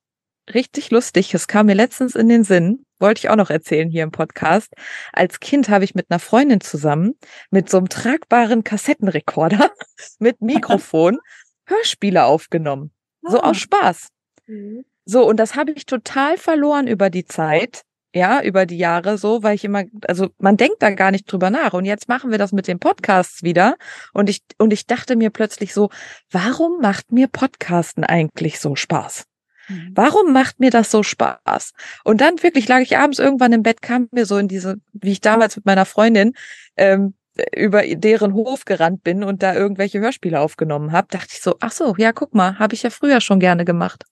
richtig 0.55 0.91
lustig. 0.91 1.35
Es 1.35 1.49
kam 1.49 1.67
mir 1.67 1.75
letztens 1.75 2.15
in 2.15 2.29
den 2.29 2.45
Sinn, 2.45 2.85
wollte 2.99 3.19
ich 3.19 3.29
auch 3.29 3.37
noch 3.37 3.51
erzählen 3.51 3.91
hier 3.91 4.05
im 4.05 4.13
Podcast. 4.13 4.73
Als 5.13 5.41
Kind 5.41 5.69
habe 5.69 5.85
ich 5.85 5.95
mit 5.95 6.07
einer 6.11 6.21
Freundin 6.21 6.61
zusammen 6.61 7.15
mit 7.51 7.69
so 7.69 7.79
einem 7.79 7.89
tragbaren 7.89 8.65
Kassettenrekorder 8.65 9.71
mit 10.19 10.41
Mikrofon 10.41 11.19
Hörspiele 11.67 12.25
aufgenommen. 12.25 12.93
So 13.23 13.41
aus 13.41 13.57
ah. 13.57 13.61
Spaß. 13.61 14.09
Mhm. 14.47 14.85
So, 15.05 15.27
und 15.27 15.39
das 15.39 15.55
habe 15.55 15.73
ich 15.73 15.87
total 15.87 16.37
verloren 16.37 16.87
über 16.89 17.11
die 17.11 17.25
Zeit, 17.25 17.83
ja, 18.17 18.43
über 18.43 18.65
die 18.65 18.79
Jahre 18.79 19.19
so, 19.19 19.43
weil 19.43 19.55
ich 19.55 19.65
immer, 19.65 19.85
also 20.09 20.29
man 20.39 20.57
denkt 20.57 20.77
da 20.81 20.91
gar 20.91 21.11
nicht 21.11 21.31
drüber 21.31 21.51
nach. 21.51 21.75
Und 21.75 21.85
jetzt 21.85 22.09
machen 22.09 22.31
wir 22.31 22.39
das 22.39 22.53
mit 22.53 22.67
den 22.67 22.79
Podcasts 22.79 23.43
wieder. 23.43 23.77
Und 24.15 24.31
ich, 24.31 24.43
und 24.57 24.73
ich 24.73 24.87
dachte 24.87 25.17
mir 25.17 25.29
plötzlich 25.29 25.75
so, 25.75 25.91
warum 26.31 26.81
macht 26.81 27.13
mir 27.13 27.29
Podcasten 27.29 28.05
eigentlich 28.05 28.59
so 28.59 28.75
Spaß? 28.75 29.25
Mhm. 29.69 29.93
Warum 29.95 30.33
macht 30.33 30.61
mir 30.61 30.71
das 30.71 30.91
so 30.91 31.03
Spaß? 31.03 31.73
Und 32.05 32.23
dann 32.23 32.43
wirklich 32.43 32.67
lag 32.69 32.81
ich 32.81 32.97
abends 32.97 33.19
irgendwann 33.19 33.53
im 33.53 33.63
Bett, 33.63 33.83
kam 33.83 34.09
mir 34.13 34.25
so 34.25 34.39
in 34.39 34.49
diese, 34.49 34.77
wie 34.95 35.13
ich 35.13 35.21
damals 35.21 35.57
mit 35.57 35.67
meiner 35.67 35.85
Freundin, 35.85 36.33
ähm, 36.79 37.15
über 37.55 37.83
deren 37.87 38.33
Hof 38.33 38.65
gerannt 38.65 39.05
bin 39.05 39.23
und 39.23 39.43
da 39.43 39.55
irgendwelche 39.55 40.01
Hörspiele 40.01 40.41
aufgenommen 40.41 40.93
habe, 40.93 41.09
dachte 41.11 41.33
ich 41.33 41.43
so, 41.43 41.57
ach 41.61 41.73
so, 41.73 41.95
ja, 41.99 42.13
guck 42.13 42.35
mal, 42.35 42.59
habe 42.59 42.75
ich 42.75 42.83
ja 42.83 42.89
früher 42.89 43.21
schon 43.21 43.41
gerne 43.41 43.67
gemacht. 43.67 44.05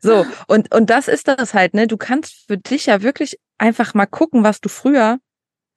So, 0.00 0.26
und, 0.46 0.74
und 0.74 0.90
das 0.90 1.08
ist 1.08 1.28
das 1.28 1.54
halt, 1.54 1.74
ne? 1.74 1.86
Du 1.86 1.96
kannst 1.96 2.46
für 2.46 2.58
dich 2.58 2.86
ja 2.86 3.02
wirklich 3.02 3.38
einfach 3.58 3.94
mal 3.94 4.06
gucken, 4.06 4.44
was 4.44 4.60
du 4.60 4.68
früher 4.68 5.18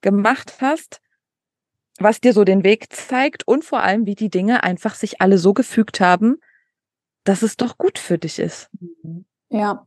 gemacht 0.02 0.58
hast, 0.62 1.02
was 2.00 2.22
dir 2.22 2.34
so 2.34 2.44
den 2.44 2.64
Weg 2.64 2.94
zeigt 2.94 3.48
und 3.48 3.64
vor 3.66 3.82
allem, 3.82 4.06
wie 4.06 4.16
die 4.16 4.30
Dinge 4.30 4.64
einfach 4.64 4.96
sich 4.96 5.22
alle 5.22 5.38
so 5.38 5.54
gefügt 5.54 6.00
haben, 6.00 6.38
dass 7.24 7.42
es 7.42 7.58
doch 7.58 7.78
gut 7.78 8.00
für 8.00 8.18
dich 8.18 8.40
ist. 8.40 8.70
Ja, 9.50 9.86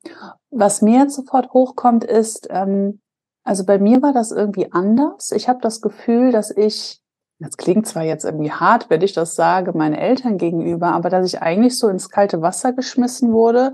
was 0.50 0.82
mir 0.82 1.00
jetzt 1.00 1.14
sofort 1.14 1.52
hochkommt, 1.52 2.04
ist, 2.04 2.48
ähm, 2.50 3.00
also 3.44 3.64
bei 3.64 3.78
mir 3.78 4.02
war 4.02 4.12
das 4.12 4.30
irgendwie 4.30 4.72
anders. 4.72 5.32
Ich 5.32 5.48
habe 5.48 5.60
das 5.62 5.80
Gefühl, 5.80 6.32
dass 6.32 6.50
ich, 6.50 6.99
das 7.40 7.56
klingt 7.56 7.86
zwar 7.86 8.02
jetzt 8.02 8.24
irgendwie 8.24 8.52
hart, 8.52 8.90
wenn 8.90 9.00
ich 9.00 9.14
das 9.14 9.34
sage, 9.34 9.72
meinen 9.72 9.94
Eltern 9.94 10.36
gegenüber, 10.36 10.88
aber 10.88 11.08
dass 11.08 11.26
ich 11.26 11.40
eigentlich 11.40 11.78
so 11.78 11.88
ins 11.88 12.10
kalte 12.10 12.42
Wasser 12.42 12.72
geschmissen 12.72 13.32
wurde, 13.32 13.72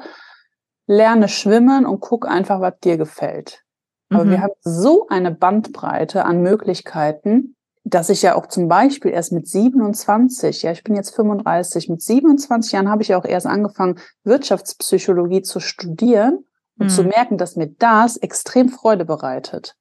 lerne 0.87 1.29
schwimmen 1.29 1.85
und 1.85 2.01
guck 2.01 2.29
einfach, 2.29 2.61
was 2.61 2.79
dir 2.79 2.97
gefällt. 2.97 3.65
Aber 4.09 4.25
mhm. 4.25 4.31
wir 4.31 4.41
haben 4.41 4.55
so 4.61 5.09
eine 5.09 5.33
Bandbreite 5.33 6.25
an 6.25 6.43
Möglichkeiten, 6.43 7.57
dass 7.83 8.09
ich 8.09 8.23
ja 8.23 8.37
auch 8.37 8.47
zum 8.47 8.69
Beispiel 8.69 9.11
erst 9.11 9.33
mit 9.33 9.49
27, 9.49 10.63
ja, 10.63 10.73
ich 10.73 10.85
bin 10.85 10.95
jetzt 10.95 11.15
35, 11.15 11.89
mit 11.89 12.03
27 12.03 12.73
Jahren 12.73 12.89
habe 12.89 13.03
ich 13.03 13.09
ja 13.09 13.19
auch 13.19 13.25
erst 13.25 13.47
angefangen, 13.47 13.99
Wirtschaftspsychologie 14.25 15.43
zu 15.43 15.61
studieren 15.61 16.45
und 16.79 16.87
mhm. 16.87 16.91
zu 16.91 17.05
merken, 17.05 17.39
dass 17.39 17.57
mir 17.57 17.69
das 17.69 18.17
extrem 18.17 18.69
Freude 18.69 19.05
bereitet. 19.05 19.77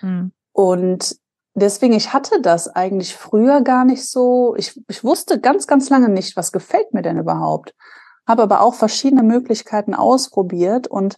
Mhm. 0.00 0.32
Und 0.52 1.16
deswegen, 1.58 1.94
ich 1.94 2.12
hatte 2.12 2.40
das 2.40 2.68
eigentlich 2.68 3.16
früher 3.16 3.62
gar 3.62 3.84
nicht 3.84 4.06
so, 4.06 4.54
ich, 4.56 4.80
ich 4.88 5.04
wusste 5.04 5.40
ganz, 5.40 5.66
ganz 5.66 5.90
lange 5.90 6.08
nicht, 6.08 6.36
was 6.36 6.52
gefällt 6.52 6.92
mir 6.92 7.02
denn 7.02 7.18
überhaupt. 7.18 7.74
Habe 8.26 8.42
aber 8.42 8.60
auch 8.60 8.74
verschiedene 8.74 9.22
Möglichkeiten 9.22 9.94
ausprobiert 9.94 10.86
und 10.86 11.16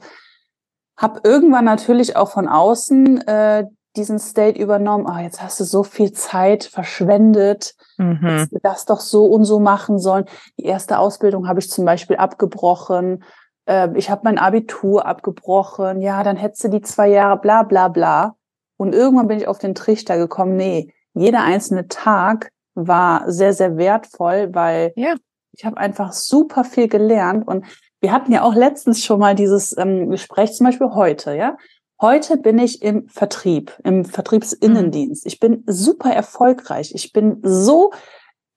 habe 0.97 1.21
irgendwann 1.25 1.65
natürlich 1.65 2.17
auch 2.17 2.31
von 2.31 2.47
außen 2.47 3.27
äh, 3.27 3.65
diesen 3.97 4.19
State 4.19 4.61
übernommen, 4.61 5.07
oh, 5.09 5.19
jetzt 5.19 5.43
hast 5.43 5.59
du 5.59 5.65
so 5.65 5.83
viel 5.83 6.13
Zeit 6.13 6.65
verschwendet, 6.65 7.75
mhm. 7.97 8.49
das 8.63 8.85
doch 8.85 9.01
so 9.01 9.25
und 9.27 9.45
so 9.45 9.59
machen 9.59 9.99
sollen. 9.99 10.27
Die 10.59 10.65
erste 10.65 10.99
Ausbildung 10.99 11.49
habe 11.49 11.59
ich 11.59 11.71
zum 11.71 11.85
Beispiel 11.85 12.17
abgebrochen, 12.17 13.25
äh, 13.67 13.89
ich 13.97 14.11
habe 14.11 14.23
mein 14.25 14.39
Abitur 14.39 15.07
abgebrochen, 15.07 16.03
ja, 16.03 16.23
dann 16.23 16.37
hättest 16.37 16.65
du 16.65 16.69
die 16.69 16.83
zwei 16.83 17.09
Jahre, 17.09 17.41
bla 17.41 17.63
bla 17.63 17.89
bla. 17.89 18.37
Und 18.81 18.95
irgendwann 18.95 19.29
bin 19.29 19.37
ich 19.37 19.47
auf 19.47 19.59
den 19.59 19.75
Trichter 19.75 20.17
gekommen, 20.17 20.57
nee, 20.57 20.91
jeder 21.13 21.43
einzelne 21.43 21.89
Tag 21.89 22.51
war 22.75 23.31
sehr, 23.31 23.53
sehr 23.53 23.77
wertvoll, 23.77 24.55
weil 24.55 24.95
ja. 24.97 25.17
ich 25.53 25.67
habe 25.67 25.77
einfach 25.77 26.15
super 26.15 26.65
viel 26.65 26.89
gelernt. 26.89 27.47
Und 27.47 27.67
wir 28.01 28.11
hatten 28.11 28.33
ja 28.33 28.43
auch 28.43 28.55
letztens 28.55 29.05
schon 29.05 29.21
mal 29.21 29.35
dieses 29.35 29.77
ähm, 29.77 30.09
Gespräch, 30.09 30.55
zum 30.55 30.65
Beispiel 30.65 30.95
heute, 30.95 31.37
ja. 31.37 31.59
Heute 32.01 32.39
bin 32.39 32.59
ich 32.59 32.81
im 32.81 33.07
Vertrieb, 33.09 33.79
im 33.85 34.07
Vertriebsinnendienst. 34.07 35.27
Ich 35.27 35.39
bin 35.39 35.63
super 35.67 36.15
erfolgreich. 36.15 36.95
Ich 36.95 37.13
bin 37.13 37.41
so 37.43 37.93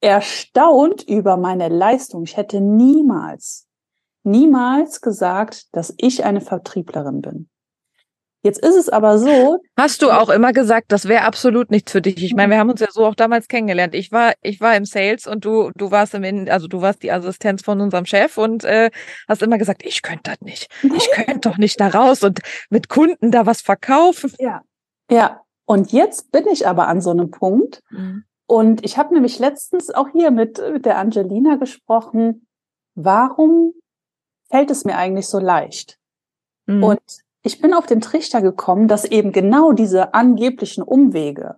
erstaunt 0.00 1.02
über 1.06 1.36
meine 1.36 1.68
Leistung. 1.68 2.22
Ich 2.22 2.38
hätte 2.38 2.62
niemals 2.62 3.66
niemals 4.24 5.02
gesagt, 5.02 5.74
dass 5.76 5.94
ich 5.98 6.24
eine 6.24 6.40
Vertrieblerin 6.40 7.20
bin. 7.20 7.48
Jetzt 8.44 8.58
ist 8.58 8.76
es 8.76 8.90
aber 8.90 9.16
so. 9.16 9.58
Hast 9.74 10.02
du 10.02 10.10
auch 10.10 10.28
immer 10.28 10.52
gesagt, 10.52 10.92
das 10.92 11.08
wäre 11.08 11.24
absolut 11.24 11.70
nichts 11.70 11.90
für 11.92 12.02
dich. 12.02 12.22
Ich 12.22 12.34
meine, 12.34 12.52
wir 12.52 12.58
haben 12.58 12.68
uns 12.68 12.80
ja 12.80 12.90
so 12.90 13.06
auch 13.06 13.14
damals 13.14 13.48
kennengelernt. 13.48 13.94
Ich 13.94 14.12
war, 14.12 14.34
ich 14.42 14.60
war 14.60 14.76
im 14.76 14.84
Sales 14.84 15.26
und 15.26 15.46
du, 15.46 15.70
du 15.74 15.90
warst 15.90 16.12
im, 16.12 16.46
also 16.50 16.68
du 16.68 16.82
warst 16.82 17.02
die 17.02 17.10
Assistenz 17.10 17.62
von 17.62 17.80
unserem 17.80 18.04
Chef 18.04 18.36
und 18.36 18.62
äh, 18.64 18.90
hast 19.28 19.42
immer 19.42 19.56
gesagt, 19.56 19.82
ich 19.82 20.02
könnte 20.02 20.24
das 20.24 20.42
nicht. 20.42 20.70
Ich 20.82 21.10
könnte 21.14 21.48
doch 21.48 21.56
nicht 21.56 21.80
da 21.80 21.88
raus 21.88 22.22
und 22.22 22.40
mit 22.68 22.90
Kunden 22.90 23.30
da 23.30 23.46
was 23.46 23.62
verkaufen. 23.62 24.30
Ja, 24.38 24.60
ja. 25.10 25.40
Und 25.64 25.92
jetzt 25.92 26.30
bin 26.30 26.46
ich 26.52 26.68
aber 26.68 26.88
an 26.88 27.00
so 27.00 27.12
einem 27.12 27.30
Punkt. 27.30 27.80
Mhm. 27.88 28.24
Und 28.46 28.84
ich 28.84 28.98
habe 28.98 29.14
nämlich 29.14 29.38
letztens 29.38 29.90
auch 29.90 30.08
hier 30.12 30.30
mit, 30.30 30.60
mit 30.70 30.84
der 30.84 30.98
Angelina 30.98 31.56
gesprochen. 31.56 32.46
Warum 32.94 33.72
fällt 34.50 34.70
es 34.70 34.84
mir 34.84 34.98
eigentlich 34.98 35.28
so 35.28 35.38
leicht? 35.38 35.98
Mhm. 36.66 36.84
Und 36.84 37.23
ich 37.44 37.60
bin 37.60 37.74
auf 37.74 37.86
den 37.86 38.00
Trichter 38.00 38.42
gekommen, 38.42 38.88
dass 38.88 39.04
eben 39.04 39.30
genau 39.30 39.72
diese 39.72 40.14
angeblichen 40.14 40.82
Umwege, 40.82 41.56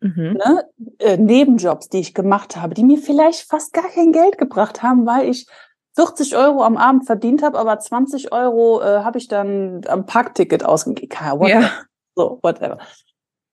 mhm. 0.00 0.38
ne, 0.38 0.64
äh, 0.98 1.18
Nebenjobs, 1.18 1.90
die 1.90 2.00
ich 2.00 2.14
gemacht 2.14 2.56
habe, 2.56 2.74
die 2.74 2.84
mir 2.84 2.98
vielleicht 2.98 3.48
fast 3.48 3.72
gar 3.72 3.88
kein 3.88 4.12
Geld 4.12 4.38
gebracht 4.38 4.82
haben, 4.82 5.06
weil 5.06 5.28
ich 5.28 5.46
40 5.94 6.36
Euro 6.36 6.62
am 6.64 6.78
Abend 6.78 7.04
verdient 7.04 7.42
habe, 7.42 7.58
aber 7.58 7.78
20 7.78 8.32
Euro 8.32 8.80
äh, 8.80 9.04
habe 9.04 9.18
ich 9.18 9.28
dann 9.28 9.82
am 9.86 10.06
Parkticket 10.06 10.64
ausgegeben. 10.64 11.10
Ja. 11.46 11.70
So, 12.16 12.38
whatever. 12.42 12.78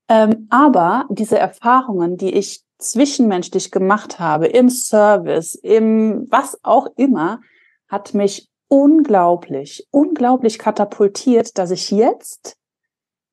Ähm, 0.10 0.48
aber 0.50 1.06
diese 1.10 1.38
Erfahrungen, 1.38 2.16
die 2.16 2.34
ich 2.34 2.64
zwischenmenschlich 2.80 3.72
gemacht 3.72 4.20
habe, 4.20 4.48
im 4.48 4.70
Service, 4.70 5.56
im 5.56 6.28
was 6.30 6.58
auch 6.64 6.88
immer, 6.96 7.42
hat 7.90 8.14
mich 8.14 8.50
unglaublich, 8.68 9.88
unglaublich 9.92 10.60
katapultiert, 10.60 11.58
dass 11.58 11.72
ich 11.72 11.92
jetzt 11.92 12.58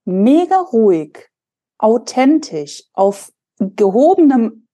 mega 0.04 0.56
ruhig, 0.56 1.28
authentisch, 1.78 2.84
auf 2.92 3.32
gehobenem 3.58 4.68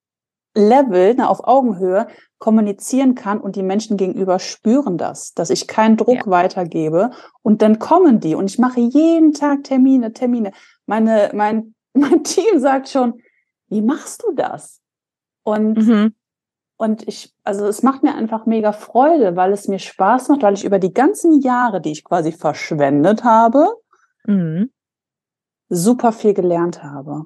Level, 0.55 1.15
na, 1.17 1.29
auf 1.29 1.45
Augenhöhe 1.45 2.09
kommunizieren 2.39 3.15
kann 3.15 3.41
und 3.41 3.55
die 3.55 3.63
Menschen 3.63 3.97
gegenüber 3.97 4.39
spüren 4.39 4.99
das, 4.99 5.35
dass 5.35 5.51
ich 5.51 5.69
keinen 5.69 5.97
Druck 5.97 6.27
ja. 6.27 6.27
weitergebe 6.27 7.11
und 7.43 7.63
dann 7.63 7.79
kommen 7.79 8.19
die 8.19 8.35
und 8.35 8.51
ich 8.51 8.59
mache 8.59 8.81
jeden 8.81 9.33
Tag 9.33 9.65
Termine, 9.65 10.13
Termine. 10.13 10.53
Meine, 10.87 11.31
mein, 11.35 11.75
mein 11.93 12.25
Team 12.25 12.59
sagt 12.59 12.89
schon, 12.89 13.21
wie 13.69 13.83
machst 13.83 14.25
du 14.25 14.33
das? 14.33 14.81
Und 15.43 15.79
mhm. 15.79 16.15
Und 16.81 17.07
ich, 17.07 17.31
also 17.45 17.67
es 17.67 17.83
macht 17.83 18.03
mir 18.03 18.15
einfach 18.15 18.47
mega 18.47 18.73
Freude, 18.73 19.37
weil 19.37 19.53
es 19.53 19.69
mir 19.69 19.79
Spaß 19.79 20.31
macht, 20.31 20.41
weil 20.41 20.55
ich 20.55 20.65
über 20.65 20.79
die 20.79 20.95
ganzen 20.95 21.43
Jahre, 21.43 21.83
die 21.83 21.93
ich 21.93 22.05
quasi 22.05 22.33
verschwendet 22.33 23.23
habe, 23.23 23.69
mhm. 24.25 24.71
super 25.69 26.11
viel 26.11 26.33
gelernt 26.33 26.83
habe. 26.83 27.25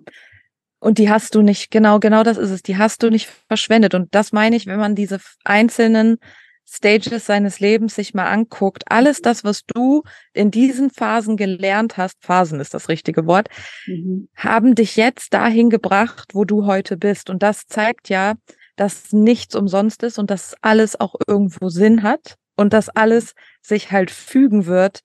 Und 0.81 0.99
die 0.99 1.09
hast 1.09 1.37
du 1.37 1.43
nicht, 1.43 1.71
genau, 1.71 2.01
genau 2.01 2.25
das 2.25 2.37
ist 2.37 2.51
es, 2.51 2.63
die 2.63 2.79
hast 2.79 3.05
du 3.05 3.11
nicht 3.11 3.29
verschwendet. 3.47 3.95
Und 3.95 4.13
das 4.13 4.33
meine 4.33 4.57
ich, 4.57 4.67
wenn 4.67 4.81
man 4.81 4.97
diese 4.97 5.21
einzelnen 5.45 6.19
Stages 6.67 7.25
seines 7.25 7.61
Lebens 7.61 7.95
sich 7.95 8.13
mal 8.13 8.27
anguckt, 8.27 8.83
alles 8.91 9.23
das, 9.23 9.45
was 9.45 9.65
du 9.67 10.03
in 10.33 10.51
diesen 10.51 10.91
Phasen 10.91 11.37
gelernt 11.37 11.97
hast, 11.97 12.17
Phasen 12.25 12.59
ist 12.59 12.75
das 12.75 12.89
richtige 12.89 13.29
Wort, 13.29 13.47
mhm. 13.87 14.29
haben 14.35 14.75
dich 14.75 14.97
jetzt 14.97 15.33
dahin 15.33 15.71
gebracht, 15.71 16.31
wo 16.33 16.45
du 16.45 16.67
heute 16.67 16.97
bist. 16.97 17.31
Und 17.31 17.45
das 17.45 17.69
zeigt 17.69 18.09
ja, 18.09 18.35
dass 18.77 19.13
nichts 19.13 19.55
umsonst 19.55 20.03
ist 20.03 20.19
und 20.19 20.31
dass 20.31 20.57
alles 20.61 20.99
auch 20.99 21.15
irgendwo 21.27 21.69
Sinn 21.69 22.03
hat 22.03 22.37
und 22.57 22.73
dass 22.73 22.89
alles 22.89 23.35
sich 23.63 23.91
halt 23.93 24.11
fügen 24.11 24.67
wird, 24.67 25.01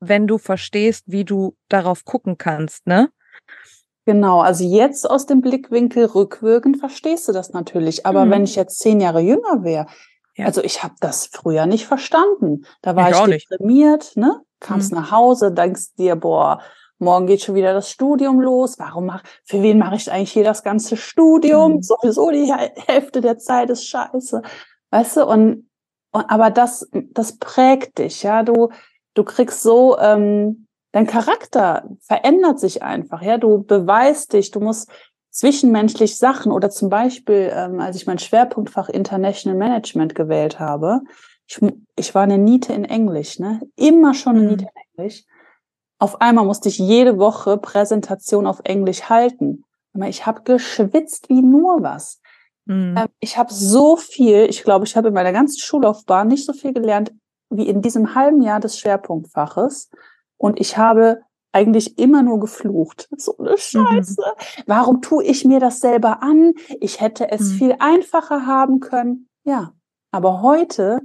wenn 0.00 0.26
du 0.26 0.38
verstehst, 0.38 1.04
wie 1.06 1.24
du 1.24 1.56
darauf 1.68 2.04
gucken 2.04 2.38
kannst, 2.38 2.86
ne? 2.86 3.10
Genau, 4.06 4.40
also 4.40 4.64
jetzt 4.64 5.08
aus 5.08 5.26
dem 5.26 5.40
Blickwinkel 5.40 6.06
rückwirkend 6.06 6.78
verstehst 6.78 7.28
du 7.28 7.32
das 7.32 7.52
natürlich. 7.52 8.06
Aber 8.06 8.24
mhm. 8.24 8.30
wenn 8.30 8.44
ich 8.44 8.56
jetzt 8.56 8.78
zehn 8.78 9.00
Jahre 9.00 9.20
jünger 9.20 9.62
wäre, 9.62 9.86
ja. 10.36 10.46
also 10.46 10.64
ich 10.64 10.82
habe 10.82 10.94
das 11.00 11.26
früher 11.26 11.66
nicht 11.66 11.86
verstanden. 11.86 12.64
Da 12.80 12.96
war 12.96 13.10
ich, 13.10 13.36
ich 13.36 13.48
deprimiert, 13.48 14.16
ne? 14.16 14.40
Kamst 14.58 14.92
mhm. 14.92 14.98
nach 14.98 15.10
Hause, 15.10 15.52
denkst 15.52 15.94
dir, 15.98 16.16
boah, 16.16 16.60
morgen 17.00 17.26
geht 17.26 17.42
schon 17.42 17.54
wieder 17.54 17.72
das 17.72 17.90
Studium 17.90 18.40
los. 18.40 18.78
Warum 18.78 19.06
mach, 19.06 19.22
für 19.44 19.62
wen 19.62 19.78
mache 19.78 19.96
ich 19.96 20.10
eigentlich 20.10 20.32
hier 20.32 20.44
das 20.44 20.62
ganze 20.62 20.96
Studium? 20.96 21.76
Mhm. 21.76 21.82
Sowieso 21.82 22.30
die 22.30 22.52
Hälfte 22.86 23.20
der 23.20 23.38
Zeit 23.38 23.70
ist 23.70 23.86
scheiße. 23.86 24.42
Weißt 24.90 25.16
du, 25.16 25.26
und, 25.26 25.68
und 26.12 26.30
aber 26.30 26.50
das, 26.50 26.88
das 26.92 27.38
prägt 27.38 27.98
dich, 27.98 28.22
ja. 28.22 28.42
Du, 28.42 28.70
du 29.14 29.24
kriegst 29.24 29.62
so, 29.62 29.98
ähm, 29.98 30.66
dein 30.92 31.06
Charakter 31.06 31.88
verändert 32.00 32.60
sich 32.60 32.82
einfach, 32.82 33.22
ja. 33.22 33.38
Du 33.38 33.62
beweist 33.62 34.32
dich, 34.32 34.50
du 34.50 34.60
musst 34.60 34.90
zwischenmenschlich 35.30 36.18
Sachen 36.18 36.52
oder 36.52 36.70
zum 36.70 36.90
Beispiel, 36.90 37.52
ähm, 37.54 37.80
als 37.80 37.96
ich 37.96 38.06
mein 38.06 38.18
Schwerpunktfach 38.18 38.88
International 38.88 39.56
Management 39.56 40.14
gewählt 40.14 40.58
habe, 40.58 41.00
ich, 41.46 41.58
ich 41.96 42.14
war 42.14 42.22
eine 42.22 42.38
Niete 42.38 42.72
in 42.72 42.84
Englisch, 42.84 43.38
ne? 43.38 43.60
Immer 43.76 44.14
schon 44.14 44.36
eine 44.36 44.42
mhm. 44.42 44.48
Niete 44.50 44.64
in 44.64 44.82
Englisch. 44.96 45.24
Auf 46.00 46.20
einmal 46.20 46.46
musste 46.46 46.68
ich 46.70 46.78
jede 46.78 47.18
Woche 47.18 47.58
Präsentation 47.58 48.46
auf 48.46 48.60
Englisch 48.64 49.08
halten. 49.08 49.64
Ich 50.06 50.24
habe 50.24 50.42
geschwitzt 50.42 51.28
wie 51.28 51.42
nur 51.42 51.82
was. 51.82 52.20
Mhm. 52.64 52.96
Ähm, 52.96 53.08
ich 53.20 53.36
habe 53.36 53.52
so 53.52 53.96
viel, 53.96 54.46
ich 54.48 54.62
glaube, 54.64 54.86
ich 54.86 54.96
habe 54.96 55.08
in 55.08 55.14
meiner 55.14 55.32
ganzen 55.32 55.60
Schullaufbahn 55.60 56.28
nicht 56.28 56.46
so 56.46 56.52
viel 56.52 56.72
gelernt 56.72 57.12
wie 57.50 57.68
in 57.68 57.82
diesem 57.82 58.14
halben 58.14 58.40
Jahr 58.42 58.60
des 58.60 58.78
Schwerpunktfaches. 58.78 59.90
Und 60.38 60.58
ich 60.58 60.78
habe 60.78 61.20
eigentlich 61.52 61.98
immer 61.98 62.22
nur 62.22 62.40
geflucht. 62.40 63.08
So 63.18 63.36
eine 63.36 63.58
Scheiße. 63.58 64.22
Mhm. 64.22 64.62
Warum 64.66 65.02
tue 65.02 65.24
ich 65.24 65.44
mir 65.44 65.60
das 65.60 65.80
selber 65.80 66.22
an? 66.22 66.54
Ich 66.80 67.00
hätte 67.00 67.30
es 67.30 67.40
mhm. 67.40 67.54
viel 67.56 67.76
einfacher 67.78 68.46
haben 68.46 68.80
können. 68.80 69.28
Ja, 69.44 69.74
aber 70.12 70.40
heute 70.40 71.00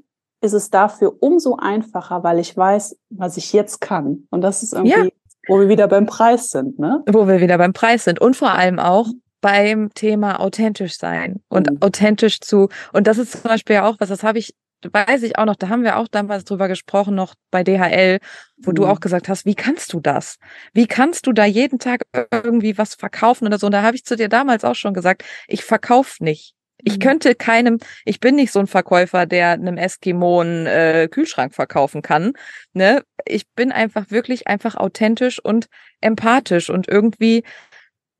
ist 0.45 0.53
es 0.53 0.69
dafür 0.69 1.13
umso 1.19 1.57
einfacher, 1.57 2.23
weil 2.23 2.39
ich 2.39 2.55
weiß, 2.55 2.97
was 3.09 3.37
ich 3.37 3.51
jetzt 3.53 3.81
kann. 3.81 4.27
Und 4.29 4.41
das 4.41 4.63
ist 4.63 4.73
irgendwie, 4.73 4.91
ja. 4.91 5.07
wo 5.47 5.59
wir 5.59 5.67
wieder 5.67 5.87
beim 5.87 6.05
Preis 6.05 6.49
sind, 6.49 6.79
ne? 6.79 7.03
Wo 7.07 7.27
wir 7.27 7.41
wieder 7.41 7.57
beim 7.57 7.73
Preis 7.73 8.05
sind. 8.05 8.21
Und 8.21 8.35
vor 8.35 8.51
allem 8.51 8.79
auch 8.79 9.07
beim 9.41 9.93
Thema 9.93 10.39
authentisch 10.39 10.97
sein 10.97 11.41
und 11.49 11.69
mhm. 11.69 11.77
authentisch 11.81 12.39
zu. 12.39 12.69
Und 12.93 13.07
das 13.07 13.17
ist 13.17 13.33
zum 13.33 13.43
Beispiel 13.43 13.77
auch 13.77 13.97
was, 13.99 14.09
das 14.09 14.23
habe 14.23 14.39
ich 14.39 14.55
weiß 14.91 15.23
ich 15.23 15.37
auch 15.37 15.45
noch, 15.45 15.55
da 15.55 15.69
haben 15.69 15.83
wir 15.83 15.97
auch 15.97 16.07
damals 16.07 16.43
drüber 16.43 16.67
gesprochen, 16.67 17.15
noch 17.15 17.33
bei 17.51 17.63
DHL, 17.63 18.19
wo 18.57 18.71
mhm. 18.71 18.75
du 18.75 18.85
auch 18.85 18.99
gesagt 18.99 19.29
hast, 19.29 19.45
wie 19.45 19.55
kannst 19.55 19.93
du 19.93 19.99
das? 19.99 20.37
Wie 20.73 20.87
kannst 20.87 21.27
du 21.27 21.33
da 21.33 21.45
jeden 21.45 21.79
Tag 21.79 22.03
irgendwie 22.31 22.77
was 22.77 22.95
verkaufen 22.95 23.47
oder 23.47 23.57
so? 23.57 23.67
Und 23.67 23.71
da 23.71 23.81
habe 23.81 23.95
ich 23.95 24.05
zu 24.05 24.15
dir 24.15 24.29
damals 24.29 24.63
auch 24.63 24.75
schon 24.75 24.93
gesagt, 24.93 25.23
ich 25.47 25.63
verkaufe 25.63 26.23
nicht. 26.23 26.54
Ich 26.85 26.97
mhm. 26.97 27.01
könnte 27.01 27.35
keinem, 27.35 27.79
ich 28.05 28.19
bin 28.19 28.35
nicht 28.35 28.51
so 28.51 28.59
ein 28.59 28.67
Verkäufer, 28.67 29.25
der 29.25 29.51
einem 29.51 29.77
Eskimo 29.77 30.39
einen 30.39 30.67
äh, 30.67 31.09
Kühlschrank 31.11 31.53
verkaufen 31.53 32.01
kann. 32.03 32.33
Ne? 32.73 33.03
Ich 33.25 33.49
bin 33.55 33.71
einfach 33.71 34.11
wirklich 34.11 34.47
einfach 34.47 34.75
authentisch 34.75 35.43
und 35.43 35.67
empathisch 35.99 36.69
und 36.69 36.87
irgendwie, 36.87 37.43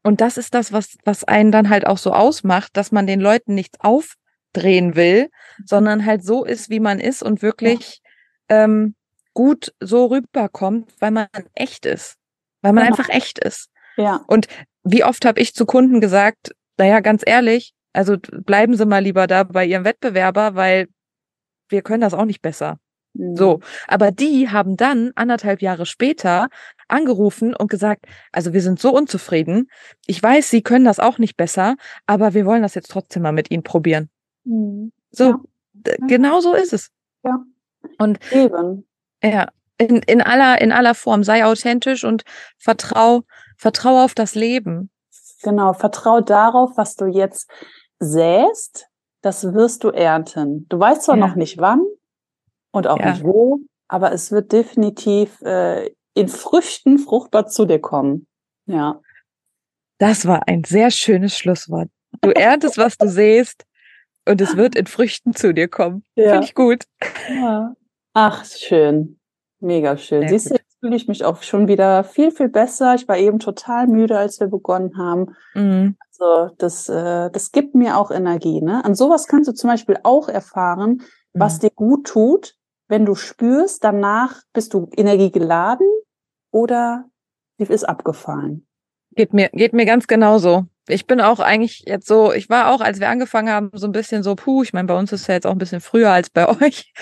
und 0.04 0.20
das 0.20 0.38
ist 0.38 0.56
das, 0.56 0.74
was, 0.74 0.98
was 1.06 1.24
einen 1.24 1.52
dann 1.52 1.70
halt 1.70 1.86
auch 1.86 2.00
so 2.00 2.12
ausmacht, 2.12 2.76
dass 2.76 2.92
man 2.92 3.06
den 3.06 3.22
Leuten 3.22 3.54
nichts 3.54 3.80
aufdrehen 3.82 4.96
will, 4.96 5.30
sondern 5.64 6.04
halt 6.04 6.24
so 6.24 6.44
ist, 6.44 6.72
wie 6.72 6.80
man 6.80 7.00
ist 7.00 7.22
und 7.22 7.44
wirklich 7.44 8.02
ja. 8.50 8.64
ähm, 8.64 8.96
gut 9.36 9.76
so 9.80 10.06
rüberkommt, 10.06 10.92
weil 11.00 11.12
man 11.12 11.28
echt 11.54 11.86
ist. 11.86 12.16
Weil 12.64 12.74
man 12.74 12.86
genau. 12.86 12.98
einfach 12.98 13.14
echt 13.14 13.38
ist. 13.38 13.70
Ja. 13.96 14.22
Und 14.26 14.48
wie 14.84 15.04
oft 15.04 15.24
habe 15.24 15.40
ich 15.40 15.54
zu 15.54 15.68
Kunden 15.68 16.02
gesagt, 16.02 16.56
naja, 16.78 17.00
ganz 17.02 17.22
ehrlich, 17.24 17.75
also 17.96 18.18
bleiben 18.18 18.76
Sie 18.76 18.86
mal 18.86 19.04
lieber 19.04 19.28
da 19.28 19.44
bei 19.44 19.66
Ihrem 19.66 19.86
Wettbewerber, 19.86 20.56
weil 20.56 20.88
wir 21.70 21.82
können 21.82 22.02
das 22.02 22.14
auch 22.14 22.26
nicht 22.26 22.42
besser. 22.42 22.78
Mhm. 23.14 23.36
So, 23.36 23.60
aber 23.88 24.12
die 24.12 24.50
haben 24.50 24.78
dann 24.78 25.12
anderthalb 25.16 25.62
Jahre 25.62 25.86
später 25.86 26.50
angerufen 26.88 27.56
und 27.56 27.70
gesagt, 27.70 28.06
also 28.32 28.54
wir 28.54 28.62
sind 28.62 28.80
so 28.80 28.94
unzufrieden. 28.94 29.70
Ich 30.06 30.22
weiß, 30.22 30.50
Sie 30.50 30.62
können 30.62 30.86
das 30.86 31.00
auch 31.00 31.18
nicht 31.18 31.38
besser, 31.38 31.76
aber 32.06 32.34
wir 32.34 32.46
wollen 32.46 32.62
das 32.62 32.76
jetzt 32.76 32.92
trotzdem 32.92 33.24
mal 33.24 33.32
mit 33.32 33.50
Ihnen 33.50 33.64
probieren. 33.64 34.10
Mhm. 34.44 34.92
So, 35.12 35.24
ja. 35.24 35.96
genau 36.08 36.42
so 36.42 36.54
ist 36.54 36.74
es. 36.74 36.92
Ja. 37.24 37.44
Und 37.98 38.20
Eben. 38.32 38.86
ja, 39.24 39.48
in, 39.78 39.98
in 39.98 40.22
aller, 40.22 40.62
in 40.62 40.72
aller 40.72 40.96
Form, 40.96 41.24
sei 41.24 41.46
authentisch 41.46 42.04
und 42.04 42.24
vertrau, 42.58 43.24
vertrau 43.58 44.04
auf 44.04 44.14
das 44.14 44.36
Leben. 44.36 44.90
Genau, 45.44 45.74
vertrau 45.74 46.22
darauf, 46.22 46.72
was 46.76 46.96
du 46.96 47.06
jetzt 47.06 47.50
säst, 48.00 48.88
das 49.22 49.54
wirst 49.54 49.84
du 49.84 49.90
ernten. 49.90 50.68
Du 50.70 50.80
weißt 50.80 51.04
zwar 51.04 51.18
ja. 51.18 51.28
noch 51.28 51.36
nicht 51.36 51.58
wann 51.58 51.82
und 52.72 52.88
auch 52.88 53.00
ja. 53.00 53.12
nicht 53.12 53.24
wo, 53.24 53.60
aber 53.88 54.12
es 54.12 54.32
wird 54.32 54.52
definitiv 54.52 55.42
äh, 55.42 55.92
in 56.14 56.28
Früchten 56.28 56.98
fruchtbar 56.98 57.48
zu 57.48 57.66
dir 57.66 57.80
kommen. 57.80 58.28
Ja. 58.66 59.02
Das 59.98 60.26
war 60.26 60.48
ein 60.48 60.64
sehr 60.64 60.92
schönes 60.92 61.38
Schlusswort. 61.38 61.90
Du 62.22 62.32
erntest, 62.32 62.78
was 62.78 62.98
du 62.98 63.08
säst 63.08 63.66
und 64.28 64.42
es 64.42 64.58
wird 64.58 64.76
in 64.76 64.88
Früchten 64.88 65.34
zu 65.36 65.54
dir 65.54 65.68
kommen. 65.68 66.04
Ja. 66.16 66.32
Finde 66.32 66.46
ich 66.46 66.56
gut. 66.56 66.84
Ja. 67.30 67.74
Ach, 68.14 68.46
schön. 68.46 69.20
Mega 69.60 69.98
schön. 69.98 70.22
Sehr 70.22 70.30
Siehst 70.30 70.50
du, 70.52 70.56
jetzt 70.56 70.65
fühle 70.86 70.98
ich 70.98 71.08
mich 71.08 71.26
auch 71.26 71.42
schon 71.42 71.68
wieder 71.68 72.04
viel, 72.04 72.30
viel 72.30 72.48
besser. 72.48 72.94
Ich 72.94 73.08
war 73.08 73.18
eben 73.18 73.40
total 73.40 73.88
müde, 73.88 74.20
als 74.20 74.40
wir 74.40 74.46
begonnen 74.46 74.96
haben. 75.00 75.36
Mhm. 75.56 75.98
Also 76.12 76.54
das, 76.60 76.88
äh, 76.90 77.32
das 77.32 77.52
gibt 77.52 77.74
mir 77.74 77.98
auch 77.98 78.12
Energie. 78.12 78.62
Ne? 78.62 78.86
An 78.86 78.94
sowas 78.94 79.26
kannst 79.26 79.50
du 79.50 79.54
zum 79.54 79.72
Beispiel 79.72 79.98
auch 80.04 80.30
erfahren, 80.30 81.02
was 81.34 81.58
mhm. 81.58 81.60
dir 81.62 81.70
gut 81.72 82.06
tut, 82.06 82.56
wenn 82.88 83.04
du 83.04 83.16
spürst, 83.16 83.84
danach 83.84 84.44
bist 84.54 84.76
du 84.76 84.88
energiegeladen 84.96 85.88
oder 86.52 87.06
ist 87.58 87.90
abgefallen. 87.90 88.68
Geht 89.16 89.34
mir, 89.34 89.50
geht 89.50 89.74
mir 89.74 89.86
ganz 89.86 90.06
genauso 90.06 90.66
ich 90.88 91.08
bin 91.08 91.20
auch 91.20 91.40
eigentlich 91.40 91.84
jetzt 91.88 92.08
so, 92.08 92.32
ich 92.32 92.50
war 92.50 92.72
auch, 92.72 92.82
als 92.82 93.00
wir 93.00 93.10
angefangen 93.10 93.50
haben, 93.50 93.72
so 93.74 93.88
ein 93.88 93.92
bisschen 93.92 94.22
so, 94.22 94.36
puh, 94.36 94.64
ich 94.64 94.74
meine, 94.74 94.88
bei 94.88 94.98
uns 94.98 95.12
ist 95.12 95.22
es 95.22 95.28
ja 95.28 95.34
jetzt 95.34 95.48
auch 95.48 95.52
ein 95.52 95.58
bisschen 95.58 95.82
früher 95.82 96.12
als 96.12 96.30
bei 96.30 96.48
euch. 96.62 96.94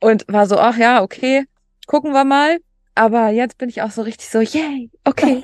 Und 0.00 0.24
war 0.28 0.46
so, 0.46 0.58
ach 0.58 0.76
ja, 0.76 1.02
okay, 1.02 1.44
gucken 1.86 2.12
wir 2.12 2.24
mal. 2.24 2.58
Aber 2.94 3.28
jetzt 3.28 3.58
bin 3.58 3.68
ich 3.68 3.82
auch 3.82 3.90
so 3.90 4.02
richtig 4.02 4.28
so, 4.28 4.40
yay, 4.40 4.90
okay. 5.04 5.42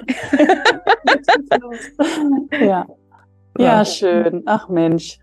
ja. 2.60 2.86
Ja, 3.58 3.84
schön. 3.84 4.42
Ach 4.44 4.68
Mensch, 4.68 5.18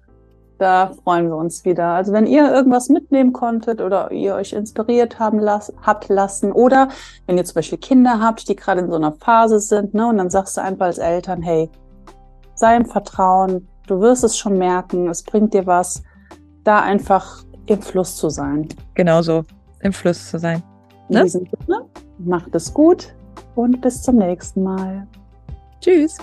da 0.58 0.92
freuen 1.04 1.28
wir 1.28 1.36
uns 1.36 1.66
wieder. 1.66 1.90
Also 1.90 2.14
wenn 2.14 2.26
ihr 2.26 2.52
irgendwas 2.52 2.90
mitnehmen 2.90 3.34
konntet 3.34 3.82
oder 3.82 4.12
ihr 4.12 4.36
euch 4.36 4.54
inspiriert 4.54 5.20
haben 5.20 5.40
las 5.40 5.74
habt 5.82 6.10
lassen 6.10 6.52
oder 6.52 6.90
wenn 7.28 7.38
ihr 7.38 7.46
zum 7.46 7.56
Beispiel 7.56 7.78
Kinder 7.78 8.20
habt, 8.20 8.48
die 8.48 8.56
gerade 8.56 8.82
in 8.82 8.90
so 8.90 8.96
einer 8.96 9.12
Phase 9.12 9.60
sind, 9.60 9.94
ne, 9.94 10.08
und 10.08 10.18
dann 10.18 10.30
sagst 10.30 10.58
du 10.58 10.62
einfach 10.62 10.88
als 10.88 10.98
Eltern, 10.98 11.42
hey, 11.42 11.70
sei 12.56 12.76
im 12.78 12.86
Vertrauen, 12.86 13.68
du 13.88 14.00
wirst 14.00 14.24
es 14.24 14.38
schon 14.38 14.58
merken, 14.58 15.10
es 15.10 15.24
bringt 15.24 15.54
dir 15.54 15.66
was, 15.66 16.04
da 16.64 16.80
einfach 16.80 17.44
im 17.66 17.82
Fluss 17.82 18.16
zu 18.16 18.30
sein. 18.30 18.68
Genauso, 18.94 19.44
im 19.82 19.94
Fluss 19.94 20.30
zu 20.30 20.40
sein. 20.40 20.64
Ne? 21.10 21.20
In 21.20 21.24
diesem 21.26 21.46
Sinne, 21.46 21.86
macht 22.26 22.56
es 22.56 22.74
gut 22.74 23.14
und 23.56 23.82
bis 23.82 24.02
zum 24.02 24.18
nächsten 24.18 24.64
Mal. 24.64 25.08
Tschüss. 25.80 26.18